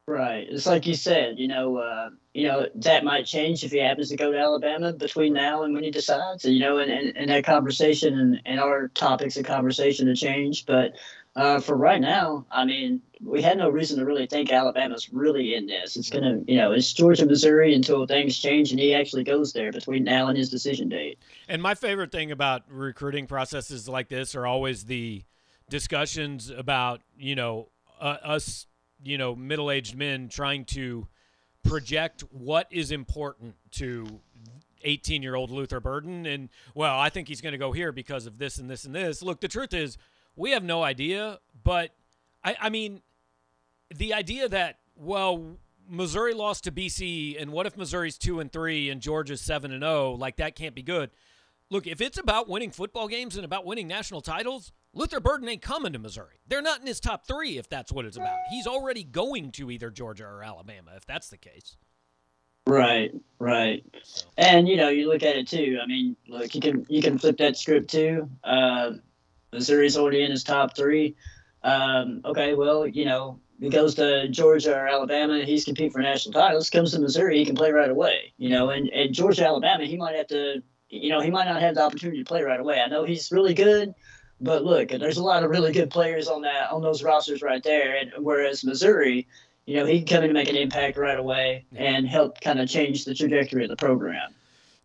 Right. 0.08 0.46
It's 0.48 0.66
like 0.66 0.86
you 0.86 0.94
said, 0.94 1.36
you 1.38 1.48
know, 1.48 1.78
uh, 1.78 2.10
you 2.32 2.46
know, 2.46 2.68
that 2.76 3.02
might 3.02 3.26
change 3.26 3.64
if 3.64 3.72
he 3.72 3.78
happens 3.78 4.10
to 4.10 4.16
go 4.16 4.30
to 4.30 4.38
Alabama 4.38 4.92
between 4.92 5.32
now 5.32 5.64
and 5.64 5.74
when 5.74 5.82
he 5.82 5.90
decides, 5.90 6.44
and 6.44 6.54
you 6.54 6.60
know, 6.60 6.78
and, 6.78 6.92
and, 6.92 7.16
and 7.16 7.30
that 7.30 7.44
conversation 7.44 8.16
and, 8.16 8.40
and 8.46 8.60
our 8.60 8.86
topics 8.88 9.36
of 9.36 9.46
conversation 9.46 10.06
to 10.06 10.14
change. 10.14 10.64
But 10.64 10.94
uh, 11.36 11.60
for 11.60 11.76
right 11.76 12.00
now, 12.00 12.44
I 12.50 12.64
mean, 12.64 13.02
we 13.22 13.42
had 13.42 13.58
no 13.58 13.68
reason 13.68 13.98
to 13.98 14.04
really 14.04 14.26
think 14.26 14.50
Alabama's 14.50 15.12
really 15.12 15.54
in 15.54 15.66
this. 15.66 15.96
It's 15.96 16.10
going 16.10 16.24
to, 16.24 16.50
you 16.50 16.58
know, 16.58 16.72
it's 16.72 16.92
Georgia, 16.92 17.26
Missouri 17.26 17.74
until 17.74 18.06
things 18.06 18.38
change 18.38 18.70
and 18.70 18.80
he 18.80 18.94
actually 18.94 19.22
goes 19.22 19.52
there 19.52 19.70
between 19.70 20.02
now 20.02 20.28
and 20.28 20.36
his 20.36 20.50
decision 20.50 20.88
date. 20.88 21.18
And 21.48 21.62
my 21.62 21.74
favorite 21.74 22.10
thing 22.10 22.32
about 22.32 22.62
recruiting 22.68 23.26
processes 23.26 23.88
like 23.88 24.08
this 24.08 24.34
are 24.34 24.46
always 24.46 24.84
the 24.84 25.22
discussions 25.68 26.50
about, 26.50 27.02
you 27.18 27.34
know, 27.34 27.68
uh, 28.00 28.16
us 28.22 28.66
you 29.02 29.18
know 29.18 29.34
middle-aged 29.34 29.96
men 29.96 30.28
trying 30.28 30.64
to 30.64 31.06
project 31.62 32.22
what 32.30 32.66
is 32.70 32.90
important 32.90 33.54
to 33.70 34.20
18 34.82 35.22
year 35.22 35.34
old 35.34 35.50
Luther 35.50 35.80
Burden. 35.80 36.26
And, 36.26 36.48
well, 36.74 36.98
I 36.98 37.10
think 37.10 37.28
he's 37.28 37.40
going 37.40 37.52
to 37.52 37.58
go 37.58 37.72
here 37.72 37.92
because 37.92 38.26
of 38.26 38.38
this 38.38 38.58
and 38.58 38.70
this 38.70 38.84
and 38.84 38.94
this. 38.94 39.22
Look, 39.22 39.40
the 39.40 39.48
truth 39.48 39.74
is, 39.74 39.98
we 40.36 40.52
have 40.52 40.62
no 40.62 40.82
idea. 40.82 41.40
But, 41.64 41.90
I, 42.44 42.56
I 42.60 42.70
mean, 42.70 43.02
the 43.94 44.14
idea 44.14 44.48
that, 44.48 44.78
well, 44.94 45.56
Missouri 45.88 46.34
lost 46.34 46.64
to 46.64 46.72
BC, 46.72 47.40
and 47.40 47.50
what 47.50 47.66
if 47.66 47.76
Missouri's 47.76 48.18
2 48.18 48.40
and 48.40 48.52
3 48.52 48.90
and 48.90 49.00
Georgia's 49.00 49.40
7 49.40 49.72
and 49.72 49.82
0? 49.82 50.12
Like, 50.12 50.36
that 50.36 50.54
can't 50.54 50.74
be 50.74 50.82
good. 50.82 51.10
Look, 51.70 51.86
if 51.86 52.00
it's 52.00 52.18
about 52.18 52.48
winning 52.48 52.70
football 52.70 53.08
games 53.08 53.36
and 53.36 53.44
about 53.44 53.64
winning 53.64 53.88
national 53.88 54.20
titles, 54.20 54.70
Luther 54.92 55.18
Burden 55.18 55.48
ain't 55.48 55.62
coming 55.62 55.92
to 55.92 55.98
Missouri. 55.98 56.40
They're 56.46 56.62
not 56.62 56.80
in 56.80 56.86
his 56.86 57.00
top 57.00 57.26
three 57.26 57.58
if 57.58 57.68
that's 57.68 57.90
what 57.90 58.04
it's 58.04 58.16
about. 58.16 58.38
He's 58.50 58.66
already 58.66 59.02
going 59.02 59.50
to 59.52 59.70
either 59.70 59.90
Georgia 59.90 60.24
or 60.24 60.44
Alabama 60.44 60.92
if 60.96 61.04
that's 61.04 61.28
the 61.28 61.36
case. 61.36 61.76
Right, 62.66 63.12
right. 63.38 63.84
And 64.38 64.66
you 64.68 64.76
know, 64.76 64.88
you 64.88 65.08
look 65.08 65.22
at 65.22 65.36
it 65.36 65.46
too. 65.46 65.78
I 65.82 65.86
mean, 65.86 66.16
look, 66.28 66.54
you 66.54 66.60
can 66.60 66.86
you 66.88 67.00
can 67.00 67.18
flip 67.18 67.36
that 67.38 67.56
script 67.56 67.90
too. 67.90 68.28
Uh, 68.42 68.92
Missouri's 69.56 69.96
already 69.96 70.22
in 70.22 70.30
his 70.30 70.44
top 70.44 70.76
three. 70.76 71.16
Um, 71.62 72.20
okay, 72.24 72.54
well, 72.54 72.86
you 72.86 73.06
know, 73.06 73.40
he 73.58 73.70
goes 73.70 73.94
to 73.94 74.28
Georgia 74.28 74.74
or 74.74 74.86
Alabama, 74.86 75.44
he's 75.44 75.64
competing 75.64 75.90
for 75.90 76.00
national 76.00 76.34
titles. 76.34 76.68
Comes 76.70 76.92
to 76.92 77.00
Missouri, 77.00 77.38
he 77.38 77.46
can 77.46 77.56
play 77.56 77.72
right 77.72 77.90
away. 77.90 78.32
You 78.36 78.50
know, 78.50 78.70
and, 78.70 78.88
and 78.90 79.14
Georgia, 79.14 79.46
Alabama, 79.46 79.84
he 79.84 79.96
might 79.96 80.14
have 80.14 80.28
to, 80.28 80.62
you 80.90 81.08
know, 81.08 81.20
he 81.20 81.30
might 81.30 81.46
not 81.46 81.60
have 81.60 81.74
the 81.74 81.82
opportunity 81.82 82.18
to 82.22 82.28
play 82.28 82.42
right 82.42 82.60
away. 82.60 82.80
I 82.80 82.88
know 82.88 83.04
he's 83.04 83.32
really 83.32 83.54
good, 83.54 83.94
but 84.40 84.64
look, 84.64 84.90
there's 84.90 85.16
a 85.16 85.24
lot 85.24 85.42
of 85.42 85.50
really 85.50 85.72
good 85.72 85.90
players 85.90 86.28
on 86.28 86.42
that 86.42 86.70
on 86.70 86.82
those 86.82 87.02
rosters 87.02 87.40
right 87.42 87.62
there. 87.62 87.96
And 87.96 88.12
whereas 88.18 88.62
Missouri, 88.62 89.26
you 89.64 89.76
know, 89.76 89.86
he 89.86 89.98
can 90.02 90.06
come 90.06 90.24
in 90.24 90.30
and 90.30 90.34
make 90.34 90.50
an 90.50 90.56
impact 90.56 90.98
right 90.98 91.18
away 91.18 91.64
and 91.74 92.06
help 92.06 92.40
kind 92.40 92.60
of 92.60 92.68
change 92.68 93.04
the 93.04 93.14
trajectory 93.14 93.64
of 93.64 93.70
the 93.70 93.76
program. 93.76 94.34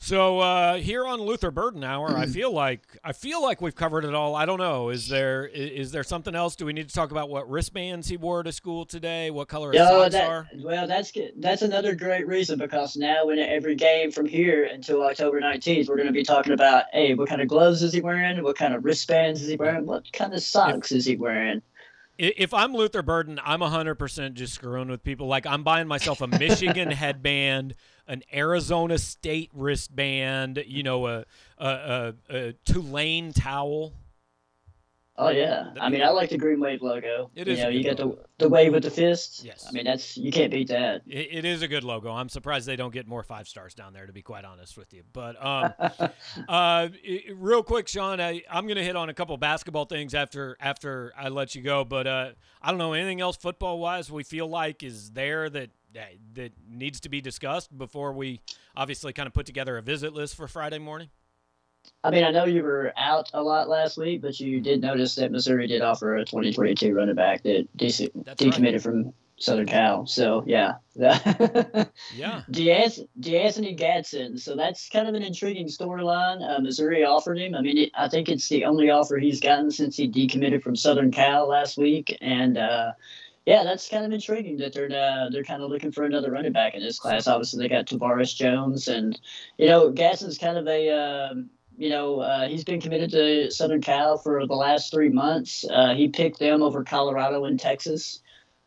So 0.04 0.40
uh, 0.40 0.78
here 0.78 1.06
on 1.06 1.22
Luther 1.22 1.52
Burden 1.52 1.84
Hour, 1.84 2.18
I 2.18 2.26
feel 2.26 2.52
like 2.52 2.82
I 3.04 3.14
feel 3.14 3.40
like 3.40 3.62
we've 3.62 3.76
covered 3.76 4.04
it 4.04 4.16
all. 4.16 4.36
I 4.36 4.48
don't 4.48 4.58
know. 4.58 4.90
Is 4.90 5.08
there 5.08 5.46
is 5.46 5.92
there 5.92 6.04
something 6.04 6.34
else? 6.34 6.56
Do 6.56 6.66
we 6.66 6.74
need 6.74 6.90
to 6.90 6.96
talk 6.96 7.12
about 7.12 7.30
what 7.30 7.48
wristbands 7.48 8.08
he 8.08 8.18
wore 8.18 8.42
to 8.42 8.52
school 8.52 8.84
today? 8.84 9.30
What 9.30 9.48
color 9.48 9.72
his 9.72 9.80
no, 9.80 10.00
socks 10.00 10.14
that, 10.14 10.28
are? 10.28 10.50
Well, 10.58 10.88
that's 10.88 11.14
that's 11.38 11.62
another 11.62 11.94
great 11.94 12.26
reason 12.26 12.58
because 12.58 12.98
now 12.98 13.30
in 13.30 13.38
every 13.38 13.76
game 13.76 14.10
from 14.10 14.26
here 14.26 14.66
until 14.66 15.04
October 15.04 15.40
nineteenth, 15.40 15.88
we're 15.88 15.98
going 15.98 16.08
to 16.08 16.14
be 16.14 16.24
talking 16.24 16.54
about 16.54 16.86
hey, 16.92 17.14
what 17.14 17.30
kind 17.30 17.40
of 17.40 17.48
gloves 17.48 17.84
is 17.84 17.94
he 17.94 18.02
wearing? 18.02 18.42
What 18.44 18.58
kind 18.58 18.74
of 18.74 18.84
wristbands 18.84 19.44
is 19.44 19.50
he 19.50 19.56
wearing? 19.56 19.86
What 19.86 20.12
kind 20.12 20.34
of 20.34 20.42
socks 20.42 20.92
if, 20.92 20.98
is 20.98 21.06
he 21.06 21.16
wearing? 21.16 21.62
If 22.18 22.54
I'm 22.54 22.74
Luther 22.74 23.02
Burden, 23.02 23.40
I'm 23.44 23.62
100% 23.62 24.34
just 24.34 24.54
screwing 24.54 24.90
with 24.90 25.04
people. 25.04 25.28
Like 25.28 25.46
I'm 25.46 25.64
buying 25.64 25.88
myself 25.88 26.22
a 26.22 26.28
Michigan 26.28 26.92
headband 26.92 27.76
an 28.12 28.24
Arizona 28.34 28.98
State 28.98 29.50
wristband, 29.54 30.64
you 30.68 30.84
know, 30.84 31.08
a 31.08 31.26
a, 31.58 31.68
a, 31.68 32.14
a 32.30 32.54
Tulane 32.66 33.32
towel. 33.32 33.94
Oh 35.18 35.30
yeah, 35.30 35.72
I 35.80 35.90
mean, 35.90 36.02
I 36.02 36.10
like 36.10 36.30
the 36.30 36.38
Green 36.38 36.60
Wave 36.62 36.82
logo. 36.82 37.30
It 37.36 37.48
is. 37.48 37.60
You 37.60 37.66
know, 37.66 37.70
you 37.70 37.84
got 37.84 37.98
the 37.98 38.18
the 38.40 38.48
wave 38.48 38.72
with 38.72 38.84
the 38.84 38.90
fist. 38.90 39.44
Yes. 39.44 39.66
I 39.68 39.72
mean, 39.72 39.84
that's 39.84 40.18
you 40.18 40.32
can't 40.32 40.50
beat 40.50 40.70
that. 40.70 41.02
It, 41.06 41.28
it 41.32 41.46
is 41.46 41.62
a 41.62 41.68
good 41.68 41.84
logo. 41.84 42.12
I'm 42.12 42.30
surprised 42.30 42.66
they 42.66 42.78
don't 42.78 42.94
get 42.94 43.08
more 43.08 43.22
five 43.22 43.48
stars 43.48 43.74
down 43.74 43.92
there, 43.92 44.06
to 44.06 44.14
be 44.14 44.22
quite 44.22 44.46
honest 44.46 44.78
with 44.78 44.94
you. 44.94 45.04
But 45.12 45.44
um, 45.44 45.74
uh, 46.50 46.88
it, 47.04 47.36
real 47.38 47.62
quick, 47.62 47.90
Sean, 47.90 48.22
I, 48.22 48.42
I'm 48.50 48.66
going 48.66 48.78
to 48.78 48.84
hit 48.84 48.96
on 48.96 49.10
a 49.10 49.14
couple 49.14 49.36
basketball 49.36 49.86
things 49.86 50.14
after 50.14 50.56
after 50.62 51.12
I 51.18 51.28
let 51.28 51.56
you 51.56 51.62
go. 51.62 51.84
But 51.84 52.08
uh, 52.08 52.30
I 52.62 52.70
don't 52.70 52.80
know 52.80 52.94
anything 52.94 53.20
else 53.20 53.36
football 53.36 53.80
wise 53.80 54.10
we 54.10 54.24
feel 54.24 54.48
like 54.48 54.82
is 54.82 55.12
there 55.12 55.50
that 55.50 55.72
that 56.34 56.52
needs 56.70 57.02
to 57.02 57.10
be 57.10 57.20
discussed 57.20 57.78
before 57.78 58.14
we 58.14 58.40
obviously 58.78 59.12
kind 59.12 59.28
of 59.28 59.34
put 59.34 59.46
together 59.46 59.78
a 59.78 59.82
visit 59.82 60.14
list 60.14 60.36
for 60.36 60.48
Friday 60.48 60.80
morning? 60.80 61.10
I 62.04 62.10
mean, 62.10 62.24
I 62.24 62.32
know 62.32 62.46
you 62.46 62.64
were 62.64 62.94
out 62.98 63.30
a 63.34 63.44
lot 63.44 63.70
last 63.70 63.98
week, 63.98 64.22
but 64.22 64.40
you 64.40 64.60
did 64.60 64.82
notice 64.82 65.16
that 65.16 65.32
Missouri 65.32 65.68
did 65.68 65.82
offer 65.82 66.16
a 66.16 66.26
2022 66.26 66.96
running 66.96 67.16
back 67.16 67.44
that 67.44 67.68
DC, 67.78 68.12
decommitted 68.36 68.74
right. 68.74 68.82
from 68.82 69.14
Southern 69.38 69.68
Cal. 69.68 70.06
So 70.06 70.44
yeah, 70.46 70.76
yeah. 70.96 72.42
D'Anthony 72.50 73.74
Gadsden. 73.74 74.38
So 74.38 74.56
that's 74.56 74.90
kind 74.90 75.08
of 75.08 75.16
an 75.16 75.24
intriguing 75.24 75.68
storyline. 75.68 76.48
Uh, 76.48 76.60
Missouri 76.60 77.04
offered 77.04 77.38
him. 77.38 77.56
I 77.56 77.62
mean, 77.62 77.78
it, 77.78 77.92
I 77.96 78.08
think 78.08 78.30
it's 78.30 78.48
the 78.50 78.66
only 78.66 78.90
offer 78.90 79.18
he's 79.18 79.40
gotten 79.40 79.72
since 79.72 79.98
he 79.98 80.10
decommitted 80.10 80.64
from 80.64 80.76
Southern 80.76 81.12
Cal 81.12 81.48
last 81.48 81.78
week, 81.78 82.18
and 82.22 82.58
uh, 82.58 82.92
yeah, 83.46 83.64
that's 83.64 83.90
kind 83.90 84.06
of 84.06 84.12
intriguing 84.12 84.58
that 84.58 84.74
they're 84.74 84.92
uh, 84.92 85.30
they're 85.30 85.44
kind 85.44 85.64
of 85.64 85.70
looking 85.70 85.92
for 85.92 86.04
another 86.04 86.32
running 86.32 86.52
back 86.52 86.76
in 86.76 86.82
this 86.82 87.00
class. 87.00 87.28
Obviously, 87.28 87.64
they 87.64 87.70
got 87.70 87.88
Tavorus 87.88 88.36
Jones, 88.36 88.88
and 88.88 89.20
you 89.58 89.68
know, 89.68 89.90
Gadsden's 89.90 90.38
kind 90.38 90.58
of 90.58 90.68
a 90.68 90.90
uh, 90.90 91.34
you 91.78 91.90
know 91.90 92.20
uh, 92.20 92.48
he's 92.48 92.64
been 92.64 92.82
committed 92.82 93.12
to 93.12 93.52
Southern 93.52 93.82
Cal 93.82 94.18
for 94.18 94.46
the 94.46 94.54
last 94.54 94.92
three 94.92 95.10
months. 95.10 95.66
Uh, 95.70 95.94
he 95.94 96.08
picked 96.08 96.40
them 96.40 96.62
over 96.62 96.84
Colorado 96.84 97.46
and 97.46 97.60
Texas. 97.60 98.22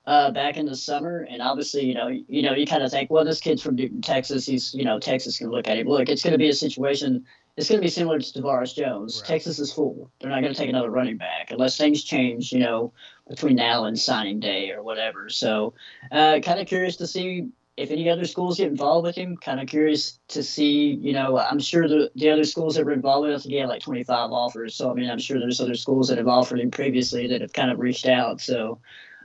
Uh, 0.06 0.30
back 0.30 0.58
in 0.58 0.66
the 0.66 0.76
summer, 0.76 1.26
and 1.30 1.40
obviously, 1.40 1.82
you 1.82 1.94
know, 1.94 2.08
you 2.08 2.42
know, 2.42 2.52
you 2.52 2.66
kind 2.66 2.82
of 2.82 2.90
think, 2.90 3.10
well, 3.10 3.24
this 3.24 3.40
kid's 3.40 3.62
from 3.62 3.78
Texas. 4.02 4.44
He's, 4.44 4.74
you 4.74 4.84
know, 4.84 4.98
Texas 4.98 5.38
can 5.38 5.48
look 5.48 5.66
at 5.66 5.78
him. 5.78 5.86
Look, 5.86 6.10
it's 6.10 6.22
going 6.22 6.32
to 6.32 6.38
be 6.38 6.50
a 6.50 6.54
situation 6.54 7.24
it's 7.56 7.68
going 7.68 7.80
to 7.80 7.84
be 7.84 7.90
similar 7.90 8.18
to 8.18 8.42
Tavorus 8.42 8.74
Jones. 8.74 9.20
Right. 9.20 9.28
Texas 9.28 9.58
is 9.58 9.72
full. 9.72 10.10
They're 10.20 10.30
not 10.30 10.40
going 10.40 10.52
to 10.52 10.58
take 10.58 10.68
another 10.68 10.90
running 10.90 11.16
back 11.16 11.50
unless 11.50 11.76
things 11.76 12.02
change, 12.02 12.52
you 12.52 12.58
know, 12.58 12.92
between 13.28 13.56
now 13.56 13.84
and 13.84 13.98
signing 13.98 14.40
day 14.40 14.72
or 14.72 14.82
whatever. 14.82 15.28
So, 15.28 15.74
uh, 16.10 16.40
kind 16.40 16.58
of 16.58 16.66
curious 16.66 16.96
to 16.96 17.06
see 17.06 17.48
if 17.76 17.90
any 17.90 18.08
other 18.08 18.24
schools 18.24 18.58
get 18.58 18.68
involved 18.68 19.06
with 19.06 19.16
him. 19.16 19.36
Kind 19.36 19.60
of 19.60 19.66
curious 19.66 20.18
to 20.28 20.42
see, 20.42 20.92
you 20.94 21.12
know, 21.12 21.38
I'm 21.38 21.58
sure 21.58 21.88
the, 21.88 22.10
the 22.14 22.30
other 22.30 22.44
schools 22.44 22.76
that 22.76 22.84
were 22.84 22.92
involved 22.92 23.28
with 23.28 23.44
him, 23.44 23.50
he 23.50 23.56
had 23.56 23.68
like 23.68 23.82
25 23.82 24.30
offers. 24.30 24.74
So, 24.74 24.90
I 24.90 24.94
mean, 24.94 25.10
I'm 25.10 25.18
sure 25.18 25.40
there's 25.40 25.60
other 25.60 25.74
schools 25.74 26.08
that 26.08 26.18
have 26.18 26.28
offered 26.28 26.60
him 26.60 26.70
previously 26.70 27.26
that 27.28 27.40
have 27.40 27.52
kind 27.52 27.70
of 27.70 27.78
reached 27.78 28.06
out. 28.06 28.40
So, 28.40 28.78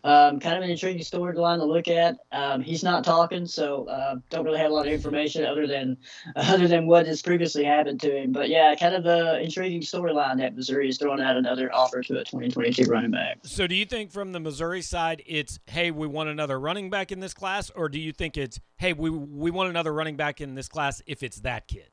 um, 0.04 0.40
kind 0.40 0.58
of 0.58 0.64
an 0.64 0.70
intriguing 0.70 1.02
storyline 1.02 1.58
to 1.58 1.66
look 1.66 1.88
at. 1.88 2.18
Um, 2.32 2.62
he's 2.62 2.84
not 2.84 3.04
talking, 3.04 3.46
so 3.46 3.86
uh, 3.86 4.16
don't 4.30 4.46
really 4.46 4.60
have 4.60 4.72
a 4.72 4.74
lot 4.74 4.88
of 4.88 4.94
information 4.94 5.46
other 5.46 5.68
than 5.68 5.98
other 6.36 6.68
than 6.68 6.88
what 6.88 7.08
has 7.08 7.22
previously 7.22 7.64
happened 7.64 8.00
to 8.02 8.16
him. 8.16 8.32
But 8.32 8.50
yeah, 8.50 8.76
kind 8.76 8.96
of 8.96 9.06
an 9.06 9.42
intriguing 9.42 9.82
storyline 9.82 10.38
that 10.38 10.56
Missouri 10.56 10.90
is 10.90 10.98
throwing 10.98 11.22
out 11.22 11.38
another 11.38 11.74
offer 11.74 12.02
to 12.04 12.14
a 12.20 12.24
2022 12.24 12.90
running 12.90 13.12
back. 13.12 13.40
So 13.44 13.68
do 13.68 13.76
you 13.76 13.86
think 13.86 14.12
from 14.12 14.32
the 14.32 14.40
Missouri 14.40 14.82
side, 14.82 15.24
it's 15.26 15.60
hey, 15.68 15.92
we 15.92 16.08
want 16.08 16.30
another 16.30 16.60
running 16.60 16.90
back 16.90 17.12
in 17.12 17.20
this 17.20 17.34
class, 17.34 17.70
or 17.72 17.90
do 17.90 18.00
you 18.00 18.12
think 18.12 18.38
it's 18.38 18.60
hey, 18.78 18.94
we 18.94 19.10
we 19.10 19.52
want 19.52 19.70
another 19.70 19.94
running 19.94 20.16
back 20.16 20.42
in 20.42 20.56
this 20.56 20.68
class 20.68 21.02
if 21.06 21.24
it's 21.24 21.42
that 21.42 21.68
kid? 21.68 21.90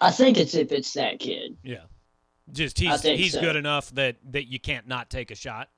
I 0.00 0.10
think 0.10 0.36
it's 0.38 0.54
if 0.54 0.72
it's 0.72 0.92
that 0.94 1.18
kid. 1.18 1.56
Yeah, 1.62 1.84
just 2.52 2.78
he's 2.78 3.02
he's 3.02 3.32
so. 3.32 3.40
good 3.40 3.56
enough 3.56 3.90
that 3.94 4.16
that 4.30 4.44
you 4.44 4.60
can't 4.60 4.86
not 4.86 5.10
take 5.10 5.30
a 5.30 5.34
shot. 5.34 5.68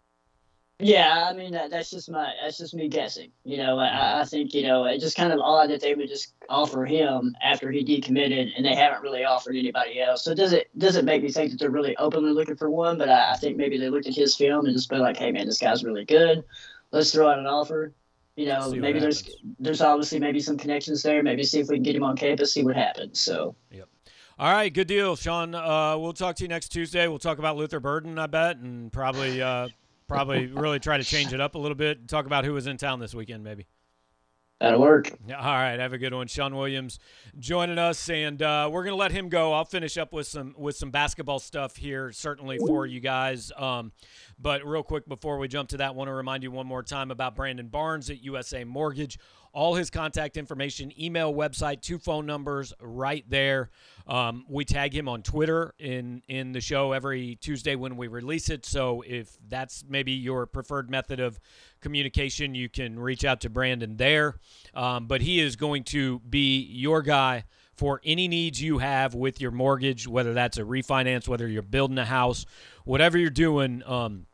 Yeah, 0.81 1.27
I 1.29 1.33
mean 1.33 1.53
that, 1.53 1.71
that's 1.71 1.91
just 1.91 2.09
my 2.09 2.33
that's 2.41 2.59
just 2.59 2.73
me 2.73 2.89
guessing. 2.89 3.33
You 3.43 3.57
know, 3.57 3.79
I, 3.79 4.21
I 4.21 4.25
think 4.25 4.55
you 4.55 4.63
know 4.63 4.85
it's 4.85 5.03
just 5.03 5.17
kind 5.17 5.33
of 5.33 5.41
odd 5.41 5.71
that 5.71 5.81
they 5.81 5.97
would 5.97 6.09
just 6.09 6.35
offer 6.49 6.85
him 6.85 7.35
after 7.43 7.73
he 7.73 7.85
decommitted, 7.85 8.53
and 8.57 8.65
they 8.65 8.77
haven't 8.77 9.03
really 9.03 9.25
offered 9.25 9.57
anybody 9.57 10.01
else. 10.01 10.23
So 10.23 10.35
does 10.35 10.53
it 10.53 10.69
does 10.79 10.95
it 10.95 11.05
make 11.05 11.25
me 11.25 11.33
think 11.33 11.51
that 11.51 11.59
they're 11.59 11.71
really 11.71 11.97
openly 11.97 12.31
looking 12.31 12.55
for 12.55 12.71
one? 12.71 12.97
But 12.97 13.09
I, 13.09 13.33
I 13.33 13.37
think 13.37 13.57
maybe 13.57 13.77
they 13.77 13.91
looked 13.91 14.07
at 14.07 14.15
his 14.15 14.37
film 14.37 14.67
and 14.67 14.75
just 14.75 14.89
been 14.89 15.01
like, 15.01 15.17
hey 15.17 15.33
man, 15.33 15.47
this 15.47 15.59
guy's 15.59 15.83
really 15.83 16.05
good. 16.05 16.45
Let's 16.93 17.13
throw 17.13 17.29
out 17.29 17.41
an 17.41 17.47
offer. 17.47 17.93
You 18.37 18.47
know, 18.47 18.71
maybe 18.71 19.01
there's 19.01 19.23
happens. 19.23 19.57
there's 19.59 19.81
obviously 19.81 20.21
maybe 20.21 20.39
some 20.39 20.57
connections 20.57 21.03
there. 21.03 21.25
Maybe 21.25 21.43
see 21.43 21.59
if 21.59 21.67
we 21.67 21.75
can 21.75 21.83
get 21.83 21.97
him 21.97 22.05
on 22.05 22.17
campus, 22.17 22.53
see 22.53 22.63
what 22.63 22.77
happens. 22.77 23.19
So. 23.19 23.57
Yep. 23.73 23.89
All 24.39 24.53
right, 24.53 24.73
good 24.73 24.87
deal, 24.87 25.17
Sean. 25.17 25.53
Uh, 25.57 25.99
we'll 25.99 26.13
talk 26.13 26.37
to 26.37 26.45
you 26.45 26.49
next 26.49 26.69
Tuesday. 26.69 27.09
We'll 27.09 27.19
talk 27.19 27.41
about 27.41 27.57
Luther 27.57 27.81
Burden, 27.81 28.21
I 28.21 28.29
bet, 28.29 28.59
and 28.59 28.93
probably 28.93 29.43
uh, 29.43 29.67
probably 30.09 30.47
really 30.47 30.81
try 30.81 30.97
to 30.97 31.05
change 31.05 31.33
it 31.33 31.41
up 31.41 31.55
a 31.55 31.59
little 31.59 31.77
bit. 31.77 32.09
Talk 32.09 32.27
about 32.27 32.45
who 32.45 32.55
was 32.55 32.67
in 32.67 32.77
town 32.77 32.99
this 32.99 33.15
weekend, 33.15 33.45
maybe. 33.45 33.67
That'll 34.61 34.81
work. 34.81 35.13
All 35.29 35.45
right, 35.45 35.79
have 35.79 35.93
a 35.93 35.99
good 35.99 36.13
one, 36.13 36.27
Sean 36.27 36.57
Williams, 36.57 36.99
joining 37.39 37.79
us, 37.79 38.11
and 38.11 38.43
uh, 38.43 38.69
we're 38.73 38.83
gonna 38.83 38.97
let 38.97 39.13
him 39.13 39.29
go. 39.29 39.53
I'll 39.53 39.65
finish 39.65 39.97
up 39.97 40.13
with 40.13 40.27
some 40.27 40.53
with 40.59 40.77
some 40.77 40.91
basketball 40.91 41.39
stuff 41.39 41.77
here, 41.77 42.11
certainly 42.11 42.59
for 42.59 42.85
you 42.85 42.99
guys. 42.99 43.53
Um, 43.57 43.93
but 44.37 44.67
real 44.67 44.83
quick 44.83 45.07
before 45.07 45.39
we 45.39 45.47
jump 45.47 45.69
to 45.69 45.77
that, 45.77 45.95
want 45.95 46.09
to 46.09 46.13
remind 46.13 46.43
you 46.43 46.51
one 46.51 46.67
more 46.67 46.83
time 46.83 47.13
about 47.13 47.37
Brandon 47.37 47.69
Barnes 47.69 48.11
at 48.11 48.25
USA 48.25 48.65
Mortgage 48.65 49.21
all 49.59 49.75
his 49.75 49.91
contact 49.91 50.37
information, 50.37 50.93
email, 51.03 51.35
website, 51.35 51.83
two 51.83 51.99
phone 51.99 52.25
numbers 52.25 52.73
right 52.81 53.25
there. 53.29 53.71
Um, 54.07 54.45
we 54.49 54.65
tag 54.65 54.95
him 54.95 55.09
on 55.09 55.23
Twitter 55.25 55.75
in 55.81 56.23
in 56.29 56.53
the 56.53 56.61
show 56.61 56.93
every 56.93 57.35
Tuesday 57.41 57.75
when 57.75 57.97
we 57.97 58.07
release 58.07 58.51
it. 58.51 58.65
So 58.65 59.03
if 59.05 59.37
that's 59.49 59.85
maybe 59.89 60.13
your 60.13 60.47
preferred 60.47 60.89
method 60.89 61.19
of 61.19 61.41
communication, 61.81 62.55
you 62.55 62.69
can 62.69 63.01
reach 63.01 63.25
out 63.25 63.41
to 63.41 63.51
Brandon 63.51 63.97
there. 63.97 64.37
Um, 64.75 65.09
but 65.09 65.23
he 65.23 65.41
is 65.41 65.57
going 65.57 65.83
to 65.85 66.21
be 66.21 66.61
your 66.61 67.03
guy 67.03 67.43
for 67.75 68.01
any 68.05 68.29
needs 68.29 68.63
you 68.63 68.79
have 68.79 69.15
with 69.15 69.41
your 69.41 69.51
mortgage, 69.51 70.07
whether 70.07 70.35
that's 70.35 70.59
a 70.59 70.63
refinance, 70.63 71.27
whether 71.27 71.49
you're 71.49 71.63
building 71.63 71.99
a 71.99 72.05
house, 72.05 72.47
whatever 72.85 73.19
you're 73.19 73.29
doing. 73.29 73.83
Um, 73.85 74.27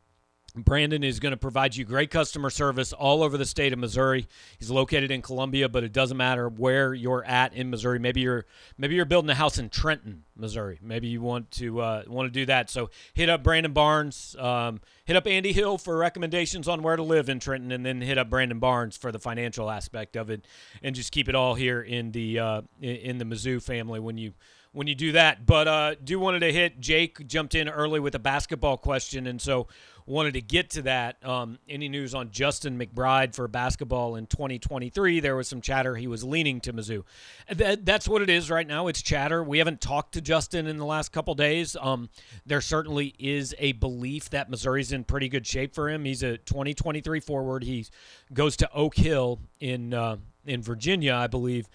Brandon 0.56 1.02
is 1.02 1.18
going 1.18 1.32
to 1.32 1.36
provide 1.36 1.74
you 1.74 1.84
great 1.84 2.12
customer 2.12 2.48
service 2.48 2.92
all 2.92 3.24
over 3.24 3.36
the 3.36 3.44
state 3.44 3.72
of 3.72 3.78
Missouri. 3.78 4.28
He's 4.58 4.70
located 4.70 5.10
in 5.10 5.20
Columbia, 5.20 5.68
but 5.68 5.82
it 5.82 5.92
doesn't 5.92 6.16
matter 6.16 6.48
where 6.48 6.94
you're 6.94 7.24
at 7.24 7.54
in 7.54 7.70
Missouri. 7.70 7.98
Maybe 7.98 8.20
you're 8.20 8.46
maybe 8.78 8.94
you're 8.94 9.04
building 9.04 9.30
a 9.30 9.34
house 9.34 9.58
in 9.58 9.68
Trenton, 9.68 10.22
Missouri. 10.36 10.78
Maybe 10.80 11.08
you 11.08 11.20
want 11.20 11.50
to 11.52 11.80
uh, 11.80 12.02
want 12.06 12.26
to 12.26 12.30
do 12.32 12.46
that. 12.46 12.70
So 12.70 12.90
hit 13.14 13.28
up 13.28 13.42
Brandon 13.42 13.72
Barnes, 13.72 14.36
um, 14.38 14.80
hit 15.04 15.16
up 15.16 15.26
Andy 15.26 15.52
Hill 15.52 15.76
for 15.76 15.96
recommendations 15.96 16.68
on 16.68 16.82
where 16.82 16.94
to 16.94 17.02
live 17.02 17.28
in 17.28 17.40
Trenton, 17.40 17.72
and 17.72 17.84
then 17.84 18.00
hit 18.00 18.16
up 18.16 18.30
Brandon 18.30 18.60
Barnes 18.60 18.96
for 18.96 19.10
the 19.10 19.18
financial 19.18 19.68
aspect 19.68 20.14
of 20.14 20.30
it, 20.30 20.46
and 20.84 20.94
just 20.94 21.10
keep 21.10 21.28
it 21.28 21.34
all 21.34 21.54
here 21.54 21.82
in 21.82 22.12
the 22.12 22.38
uh, 22.38 22.62
in 22.80 23.18
the 23.18 23.24
Mizzou 23.24 23.60
family 23.60 23.98
when 23.98 24.18
you 24.18 24.34
when 24.74 24.88
you 24.88 24.94
do 24.94 25.12
that. 25.12 25.46
But 25.46 25.66
uh, 25.66 25.94
do 26.02 26.20
wanted 26.20 26.40
to 26.40 26.52
hit 26.52 26.80
Jake 26.80 27.26
jumped 27.26 27.54
in 27.54 27.68
early 27.68 28.00
with 28.00 28.14
a 28.14 28.18
basketball 28.18 28.76
question, 28.76 29.26
and 29.26 29.40
so 29.40 29.68
wanted 30.06 30.34
to 30.34 30.42
get 30.42 30.68
to 30.70 30.82
that. 30.82 31.24
Um, 31.26 31.58
any 31.68 31.88
news 31.88 32.14
on 32.14 32.30
Justin 32.30 32.78
McBride 32.78 33.34
for 33.34 33.48
basketball 33.48 34.16
in 34.16 34.26
2023? 34.26 35.20
There 35.20 35.36
was 35.36 35.48
some 35.48 35.60
chatter 35.60 35.94
he 35.94 36.06
was 36.06 36.22
leaning 36.22 36.60
to 36.62 36.72
Mizzou. 36.72 37.04
That, 37.48 37.86
that's 37.86 38.06
what 38.06 38.20
it 38.20 38.28
is 38.28 38.50
right 38.50 38.66
now. 38.66 38.88
It's 38.88 39.00
chatter. 39.00 39.42
We 39.42 39.58
haven't 39.58 39.80
talked 39.80 40.12
to 40.14 40.20
Justin 40.20 40.66
in 40.66 40.76
the 40.76 40.84
last 40.84 41.12
couple 41.12 41.34
days. 41.34 41.76
Um, 41.80 42.10
there 42.44 42.60
certainly 42.60 43.14
is 43.18 43.54
a 43.58 43.72
belief 43.72 44.28
that 44.30 44.50
Missouri's 44.50 44.92
in 44.92 45.04
pretty 45.04 45.28
good 45.28 45.46
shape 45.46 45.74
for 45.74 45.88
him. 45.88 46.04
He's 46.04 46.22
a 46.22 46.36
2023 46.36 47.20
forward. 47.20 47.64
He 47.64 47.86
goes 48.32 48.56
to 48.58 48.70
Oak 48.72 48.96
Hill 48.96 49.40
in 49.60 49.94
uh, 49.94 50.16
in 50.46 50.60
Virginia, 50.60 51.14
I 51.14 51.26
believe 51.26 51.68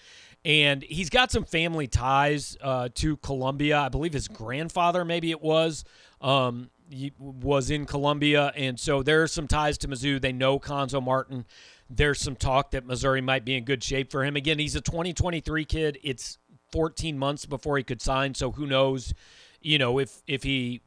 and 0.44 0.82
he's 0.82 1.10
got 1.10 1.30
some 1.30 1.44
family 1.44 1.86
ties 1.86 2.56
uh, 2.62 2.88
to 2.94 3.16
Columbia. 3.18 3.78
I 3.78 3.88
believe 3.88 4.12
his 4.12 4.28
grandfather, 4.28 5.04
maybe 5.04 5.30
it 5.30 5.40
was, 5.40 5.84
um, 6.20 6.70
was 7.18 7.70
in 7.70 7.86
Columbia, 7.86 8.52
and 8.56 8.78
so 8.78 9.02
there 9.02 9.22
are 9.22 9.28
some 9.28 9.46
ties 9.46 9.78
to 9.78 9.88
Mizzou. 9.88 10.20
They 10.20 10.32
know 10.32 10.58
Cuonzo 10.58 11.02
Martin. 11.02 11.44
There's 11.88 12.20
some 12.20 12.36
talk 12.36 12.70
that 12.72 12.86
Missouri 12.86 13.20
might 13.20 13.44
be 13.44 13.56
in 13.56 13.64
good 13.64 13.82
shape 13.84 14.10
for 14.10 14.24
him. 14.24 14.36
Again, 14.36 14.58
he's 14.58 14.76
a 14.76 14.80
2023 14.80 15.64
kid. 15.64 15.98
It's 16.02 16.38
14 16.72 17.18
months 17.18 17.46
before 17.46 17.76
he 17.76 17.84
could 17.84 18.00
sign, 18.00 18.34
so 18.34 18.52
who 18.52 18.66
knows, 18.66 19.12
you 19.60 19.78
know, 19.78 19.98
if 19.98 20.22
if 20.26 20.42
he 20.42 20.80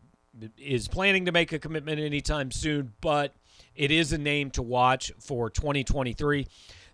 is 0.58 0.88
planning 0.88 1.26
to 1.26 1.32
make 1.32 1.52
a 1.52 1.60
commitment 1.60 2.00
anytime 2.00 2.52
soon. 2.52 2.94
But 3.02 3.36
it 3.76 3.92
is 3.92 4.14
a 4.14 4.18
name 4.18 4.50
to 4.52 4.62
watch 4.62 5.12
for 5.20 5.50
2023. 5.50 6.48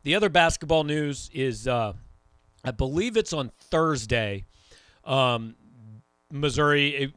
The 0.03 0.15
other 0.15 0.29
basketball 0.29 0.83
news 0.83 1.29
is, 1.33 1.67
uh, 1.67 1.93
I 2.63 2.71
believe 2.71 3.17
it's 3.17 3.33
on 3.33 3.51
Thursday. 3.57 4.45
Um, 5.05 5.55
Missouri 6.31 7.13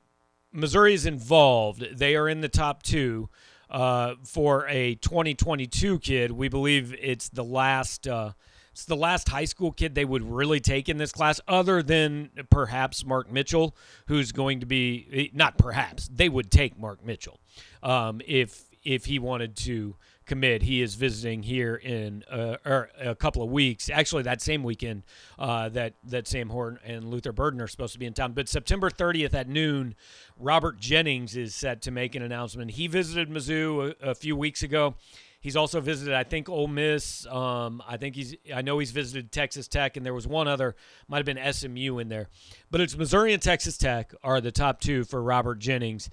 Missouri 0.53 0.95
is 0.95 1.07
involved. 1.07 1.97
They 1.97 2.15
are 2.15 2.29
in 2.29 2.41
the 2.41 2.49
top 2.49 2.83
two 2.83 3.29
uh, 3.71 4.15
for 4.25 4.67
a 4.69 4.97
2022 4.97 5.99
kid. 6.01 6.31
We 6.31 6.49
believe 6.49 6.95
it's 7.01 7.29
the 7.29 7.45
last. 7.45 8.07
Uh, 8.07 8.33
it's 8.71 8.87
the 8.87 8.97
last 8.97 9.29
high 9.29 9.45
school 9.45 9.71
kid 9.71 9.95
they 9.95 10.07
would 10.07 10.23
really 10.23 10.59
take 10.59 10.89
in 10.89 10.97
this 10.97 11.13
class, 11.13 11.43
other 11.47 11.83
than 11.83 12.31
perhaps 12.49 13.05
Mark 13.05 13.31
Mitchell, 13.31 13.77
who's 14.07 14.33
going 14.33 14.61
to 14.61 14.67
be 14.67 15.09
eh, 15.13 15.27
not 15.35 15.59
perhaps 15.59 16.09
they 16.09 16.31
would 16.31 16.51
take 16.51 16.79
Mark 16.79 17.05
Mitchell 17.05 17.39
um, 17.83 18.23
if 18.27 18.65
if 18.83 19.05
he 19.05 19.19
wanted 19.19 19.57
to 19.57 19.97
commit. 20.27 20.63
He 20.63 20.83
is 20.83 20.95
visiting 20.95 21.43
here 21.43 21.75
in 21.77 22.25
uh, 22.31 22.57
er, 22.65 22.91
a 22.99 23.15
couple 23.15 23.43
of 23.43 23.51
weeks. 23.51 23.91
Actually, 23.91 24.23
that 24.25 24.41
same 24.41 24.63
weekend 24.63 25.03
uh, 25.39 25.69
that 25.71 25.95
that 26.05 26.27
Sam 26.27 26.51
Horn 26.51 26.79
and 26.85 27.05
Luther 27.05 27.33
Burden 27.33 27.61
are 27.61 27.69
supposed 27.69 27.93
to 27.93 27.99
be 27.99 28.07
in 28.07 28.13
town. 28.15 28.33
But 28.33 28.49
September 28.49 28.91
30th 28.91 29.35
at 29.35 29.49
noon, 29.49 29.95
Robert 30.39 30.79
Jennings 30.79 31.37
is 31.37 31.55
set 31.55 31.83
to 31.83 31.91
make 31.91 32.15
an 32.15 32.23
announcement. 32.23 32.73
He 32.73 32.87
visited 32.87 33.31
Mizzou 33.31 33.95
a, 34.01 34.11
a 34.11 34.15
few 34.15 34.37
weeks 34.37 34.63
ago. 34.63 34.95
He's 35.43 35.57
also 35.57 35.81
visited, 35.81 36.15
I 36.15 36.23
think, 36.23 36.49
Ole 36.49 36.69
Miss. 36.69 37.27
Um, 37.27 37.83
I 37.87 37.97
think 37.97 38.15
he's, 38.15 38.37
I 38.55 38.63
know 38.63 38.79
he's 38.79 38.93
visited 38.93 39.33
Texas 39.33 39.67
Tech, 39.67 39.97
and 39.97 40.07
there 40.07 40.15
was 40.15 40.25
one 40.25 40.47
other, 40.47 40.77
might 41.09 41.17
have 41.17 41.27
been 41.27 41.53
SMU 41.53 41.99
in 41.99 42.09
there. 42.09 42.29
But 42.71 42.81
it's 42.81 42.97
Missouri 42.97 43.33
and 43.33 43.43
Texas 43.43 43.77
Tech 43.77 44.15
are 44.23 44.41
the 44.41 44.53
top 44.53 44.81
two 44.81 45.03
for 45.03 45.21
Robert 45.21 45.59
Jennings. 45.59 46.11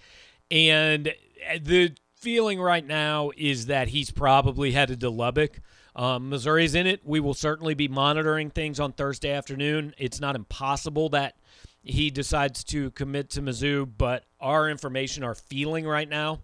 And 0.50 1.14
the 1.62 1.94
feeling 2.20 2.60
right 2.60 2.86
now 2.86 3.32
is 3.38 3.68
that 3.68 3.90
he's 3.90 4.12
probably 4.12 4.72
headed 4.72 5.00
to 5.00 5.10
Lubbock. 5.10 5.62
Um, 5.96 6.30
Missouri's 6.30 6.76
in 6.76 6.86
it. 6.86 7.02
We 7.04 7.20
will 7.20 7.34
certainly 7.34 7.74
be 7.74 7.88
monitoring 7.88 8.50
things 8.50 8.80
on 8.80 8.92
Thursday 8.94 9.32
afternoon. 9.32 9.94
It's 9.98 10.20
not 10.20 10.36
impossible 10.36 11.10
that 11.10 11.36
he 11.82 12.10
decides 12.10 12.64
to 12.66 12.92
commit 12.92 13.30
to 13.32 13.42
Mizzou, 13.42 13.90
but 13.98 14.26
our 14.40 14.70
information, 14.70 15.24
our 15.24 15.36
feeling 15.36 15.88
right 15.88 16.08
now, 16.08 16.42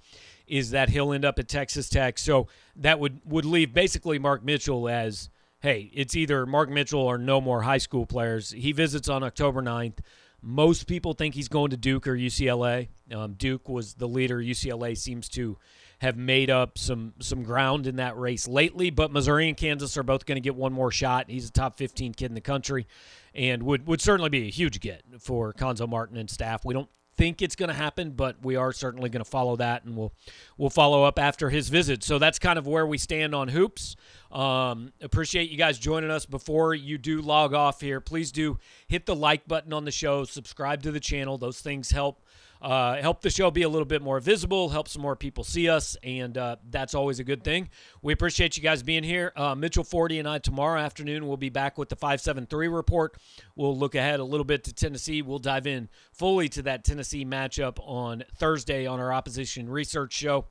is 0.47 0.71
that 0.71 0.89
he'll 0.89 1.11
end 1.11 1.25
up 1.25 1.39
at 1.39 1.47
Texas 1.47 1.89
Tech. 1.89 2.17
So 2.17 2.47
that 2.77 2.99
would 2.99 3.19
would 3.25 3.45
leave 3.45 3.73
basically 3.73 4.17
Mark 4.17 4.43
Mitchell 4.43 4.87
as 4.87 5.29
hey, 5.59 5.89
it's 5.93 6.15
either 6.15 6.45
Mark 6.45 6.69
Mitchell 6.69 7.01
or 7.01 7.17
no 7.17 7.41
more 7.41 7.63
high 7.63 7.79
school 7.79 8.05
players. 8.05 8.51
He 8.51 8.71
visits 8.71 9.09
on 9.09 9.23
October 9.23 9.61
9th. 9.61 9.97
Most 10.47 10.85
people 10.85 11.13
think 11.13 11.33
he's 11.33 11.47
going 11.47 11.71
to 11.71 11.77
Duke 11.77 12.07
or 12.07 12.15
UCLA. 12.15 12.89
Um, 13.11 13.33
Duke 13.33 13.67
was 13.67 13.95
the 13.95 14.07
leader. 14.07 14.37
UCLA 14.37 14.95
seems 14.95 15.27
to 15.29 15.57
have 15.99 16.17
made 16.17 16.51
up 16.51 16.77
some 16.77 17.13
some 17.19 17.41
ground 17.41 17.87
in 17.87 17.95
that 17.95 18.15
race 18.15 18.47
lately, 18.47 18.91
but 18.91 19.11
Missouri 19.11 19.47
and 19.47 19.57
Kansas 19.57 19.97
are 19.97 20.03
both 20.03 20.27
going 20.27 20.35
to 20.35 20.41
get 20.41 20.55
one 20.55 20.71
more 20.71 20.91
shot. 20.91 21.25
He's 21.29 21.49
a 21.49 21.51
top 21.51 21.77
15 21.77 22.13
kid 22.13 22.29
in 22.29 22.35
the 22.35 22.41
country, 22.41 22.85
and 23.33 23.63
would 23.63 23.87
would 23.87 24.01
certainly 24.01 24.29
be 24.29 24.47
a 24.47 24.51
huge 24.51 24.79
get 24.81 25.01
for 25.19 25.51
Cuonzo 25.51 25.89
Martin 25.89 26.15
and 26.15 26.29
staff. 26.29 26.63
We 26.63 26.75
don't 26.75 26.89
think 27.17 27.41
it's 27.41 27.55
going 27.55 27.69
to 27.69 27.75
happen, 27.75 28.11
but 28.11 28.37
we 28.43 28.55
are 28.55 28.71
certainly 28.71 29.09
going 29.09 29.23
to 29.23 29.29
follow 29.29 29.55
that, 29.57 29.85
and 29.85 29.95
we'll 29.95 30.13
we'll 30.57 30.69
follow 30.69 31.03
up 31.03 31.19
after 31.19 31.49
his 31.49 31.69
visit. 31.69 32.03
So 32.03 32.19
that's 32.19 32.39
kind 32.39 32.59
of 32.59 32.67
where 32.67 32.85
we 32.85 32.97
stand 32.97 33.33
on 33.33 33.47
hoops. 33.47 33.95
Um, 34.31 34.91
appreciate 35.01 35.49
you 35.49 35.57
guys 35.57 35.79
joining 35.79 36.11
us. 36.11 36.25
Before 36.25 36.73
you 36.73 36.97
do 36.97 37.21
log 37.21 37.53
off 37.53 37.79
here, 37.79 38.01
please 38.01 38.31
do 38.31 38.59
hit 38.87 39.05
the 39.05 39.15
like 39.15 39.47
button 39.47 39.71
on 39.71 39.85
the 39.85 39.91
show, 39.91 40.23
subscribe 40.25 40.83
to 40.83 40.91
the 40.91 40.99
channel. 40.99 41.37
Those 41.37 41.61
things 41.61 41.91
help. 41.91 42.24
Uh, 42.65 42.99
help 42.99 43.21
the 43.21 43.29
show 43.29 43.51
be 43.51 43.61
a 43.61 43.69
little 43.69 43.85
bit 43.85 44.01
more 44.01 44.19
visible, 44.19 44.69
help 44.69 44.87
some 44.87 44.99
more 44.99 45.15
people 45.15 45.43
see 45.43 45.69
us, 45.69 45.95
and 46.01 46.35
uh, 46.35 46.55
that's 46.71 46.95
always 46.95 47.19
a 47.19 47.23
good 47.23 47.43
thing. 47.43 47.69
We 48.01 48.11
appreciate 48.11 48.57
you 48.57 48.63
guys 48.63 48.81
being 48.81 49.03
here. 49.03 49.31
Uh, 49.35 49.53
Mitchell 49.53 49.83
Forde 49.83 50.17
and 50.17 50.27
I 50.27 50.39
tomorrow 50.39 50.79
afternoon 50.79 51.27
we'll 51.27 51.37
be 51.37 51.49
back 51.49 51.77
with 51.77 51.89
the 51.89 51.95
573 51.95 52.67
report. 52.67 53.17
We'll 53.55 53.77
look 53.77 53.93
ahead 53.93 54.19
a 54.19 54.23
little 54.23 54.45
bit 54.45 54.63
to 54.63 54.73
Tennessee. 54.73 55.21
We'll 55.21 55.37
dive 55.37 55.67
in 55.67 55.89
fully 56.11 56.49
to 56.49 56.63
that 56.63 56.83
Tennessee 56.83 57.23
matchup 57.23 57.77
on 57.83 58.23
Thursday 58.35 58.87
on 58.87 58.99
our 58.99 59.13
opposition 59.13 59.69
research 59.69 60.13
show. 60.13 60.47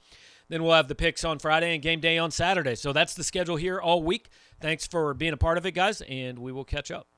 Then 0.48 0.62
we'll 0.62 0.74
have 0.74 0.87
the 0.87 0.94
picks 0.94 1.24
on 1.24 1.40
Friday 1.40 1.74
and 1.74 1.83
game 1.83 1.98
day 1.98 2.18
on 2.18 2.31
Saturday. 2.31 2.77
So 2.77 2.92
that's 2.92 3.14
the 3.14 3.24
schedule 3.24 3.57
here 3.57 3.81
all 3.81 4.05
week. 4.05 4.29
Thanks 4.61 4.87
for 4.87 5.14
being 5.14 5.33
a 5.33 5.37
part 5.37 5.59
of 5.59 5.66
it, 5.66 5.72
guys, 5.72 6.00
and 6.03 6.38
we 6.38 6.53
will 6.53 6.64
catch 6.64 6.92
up. 6.92 7.09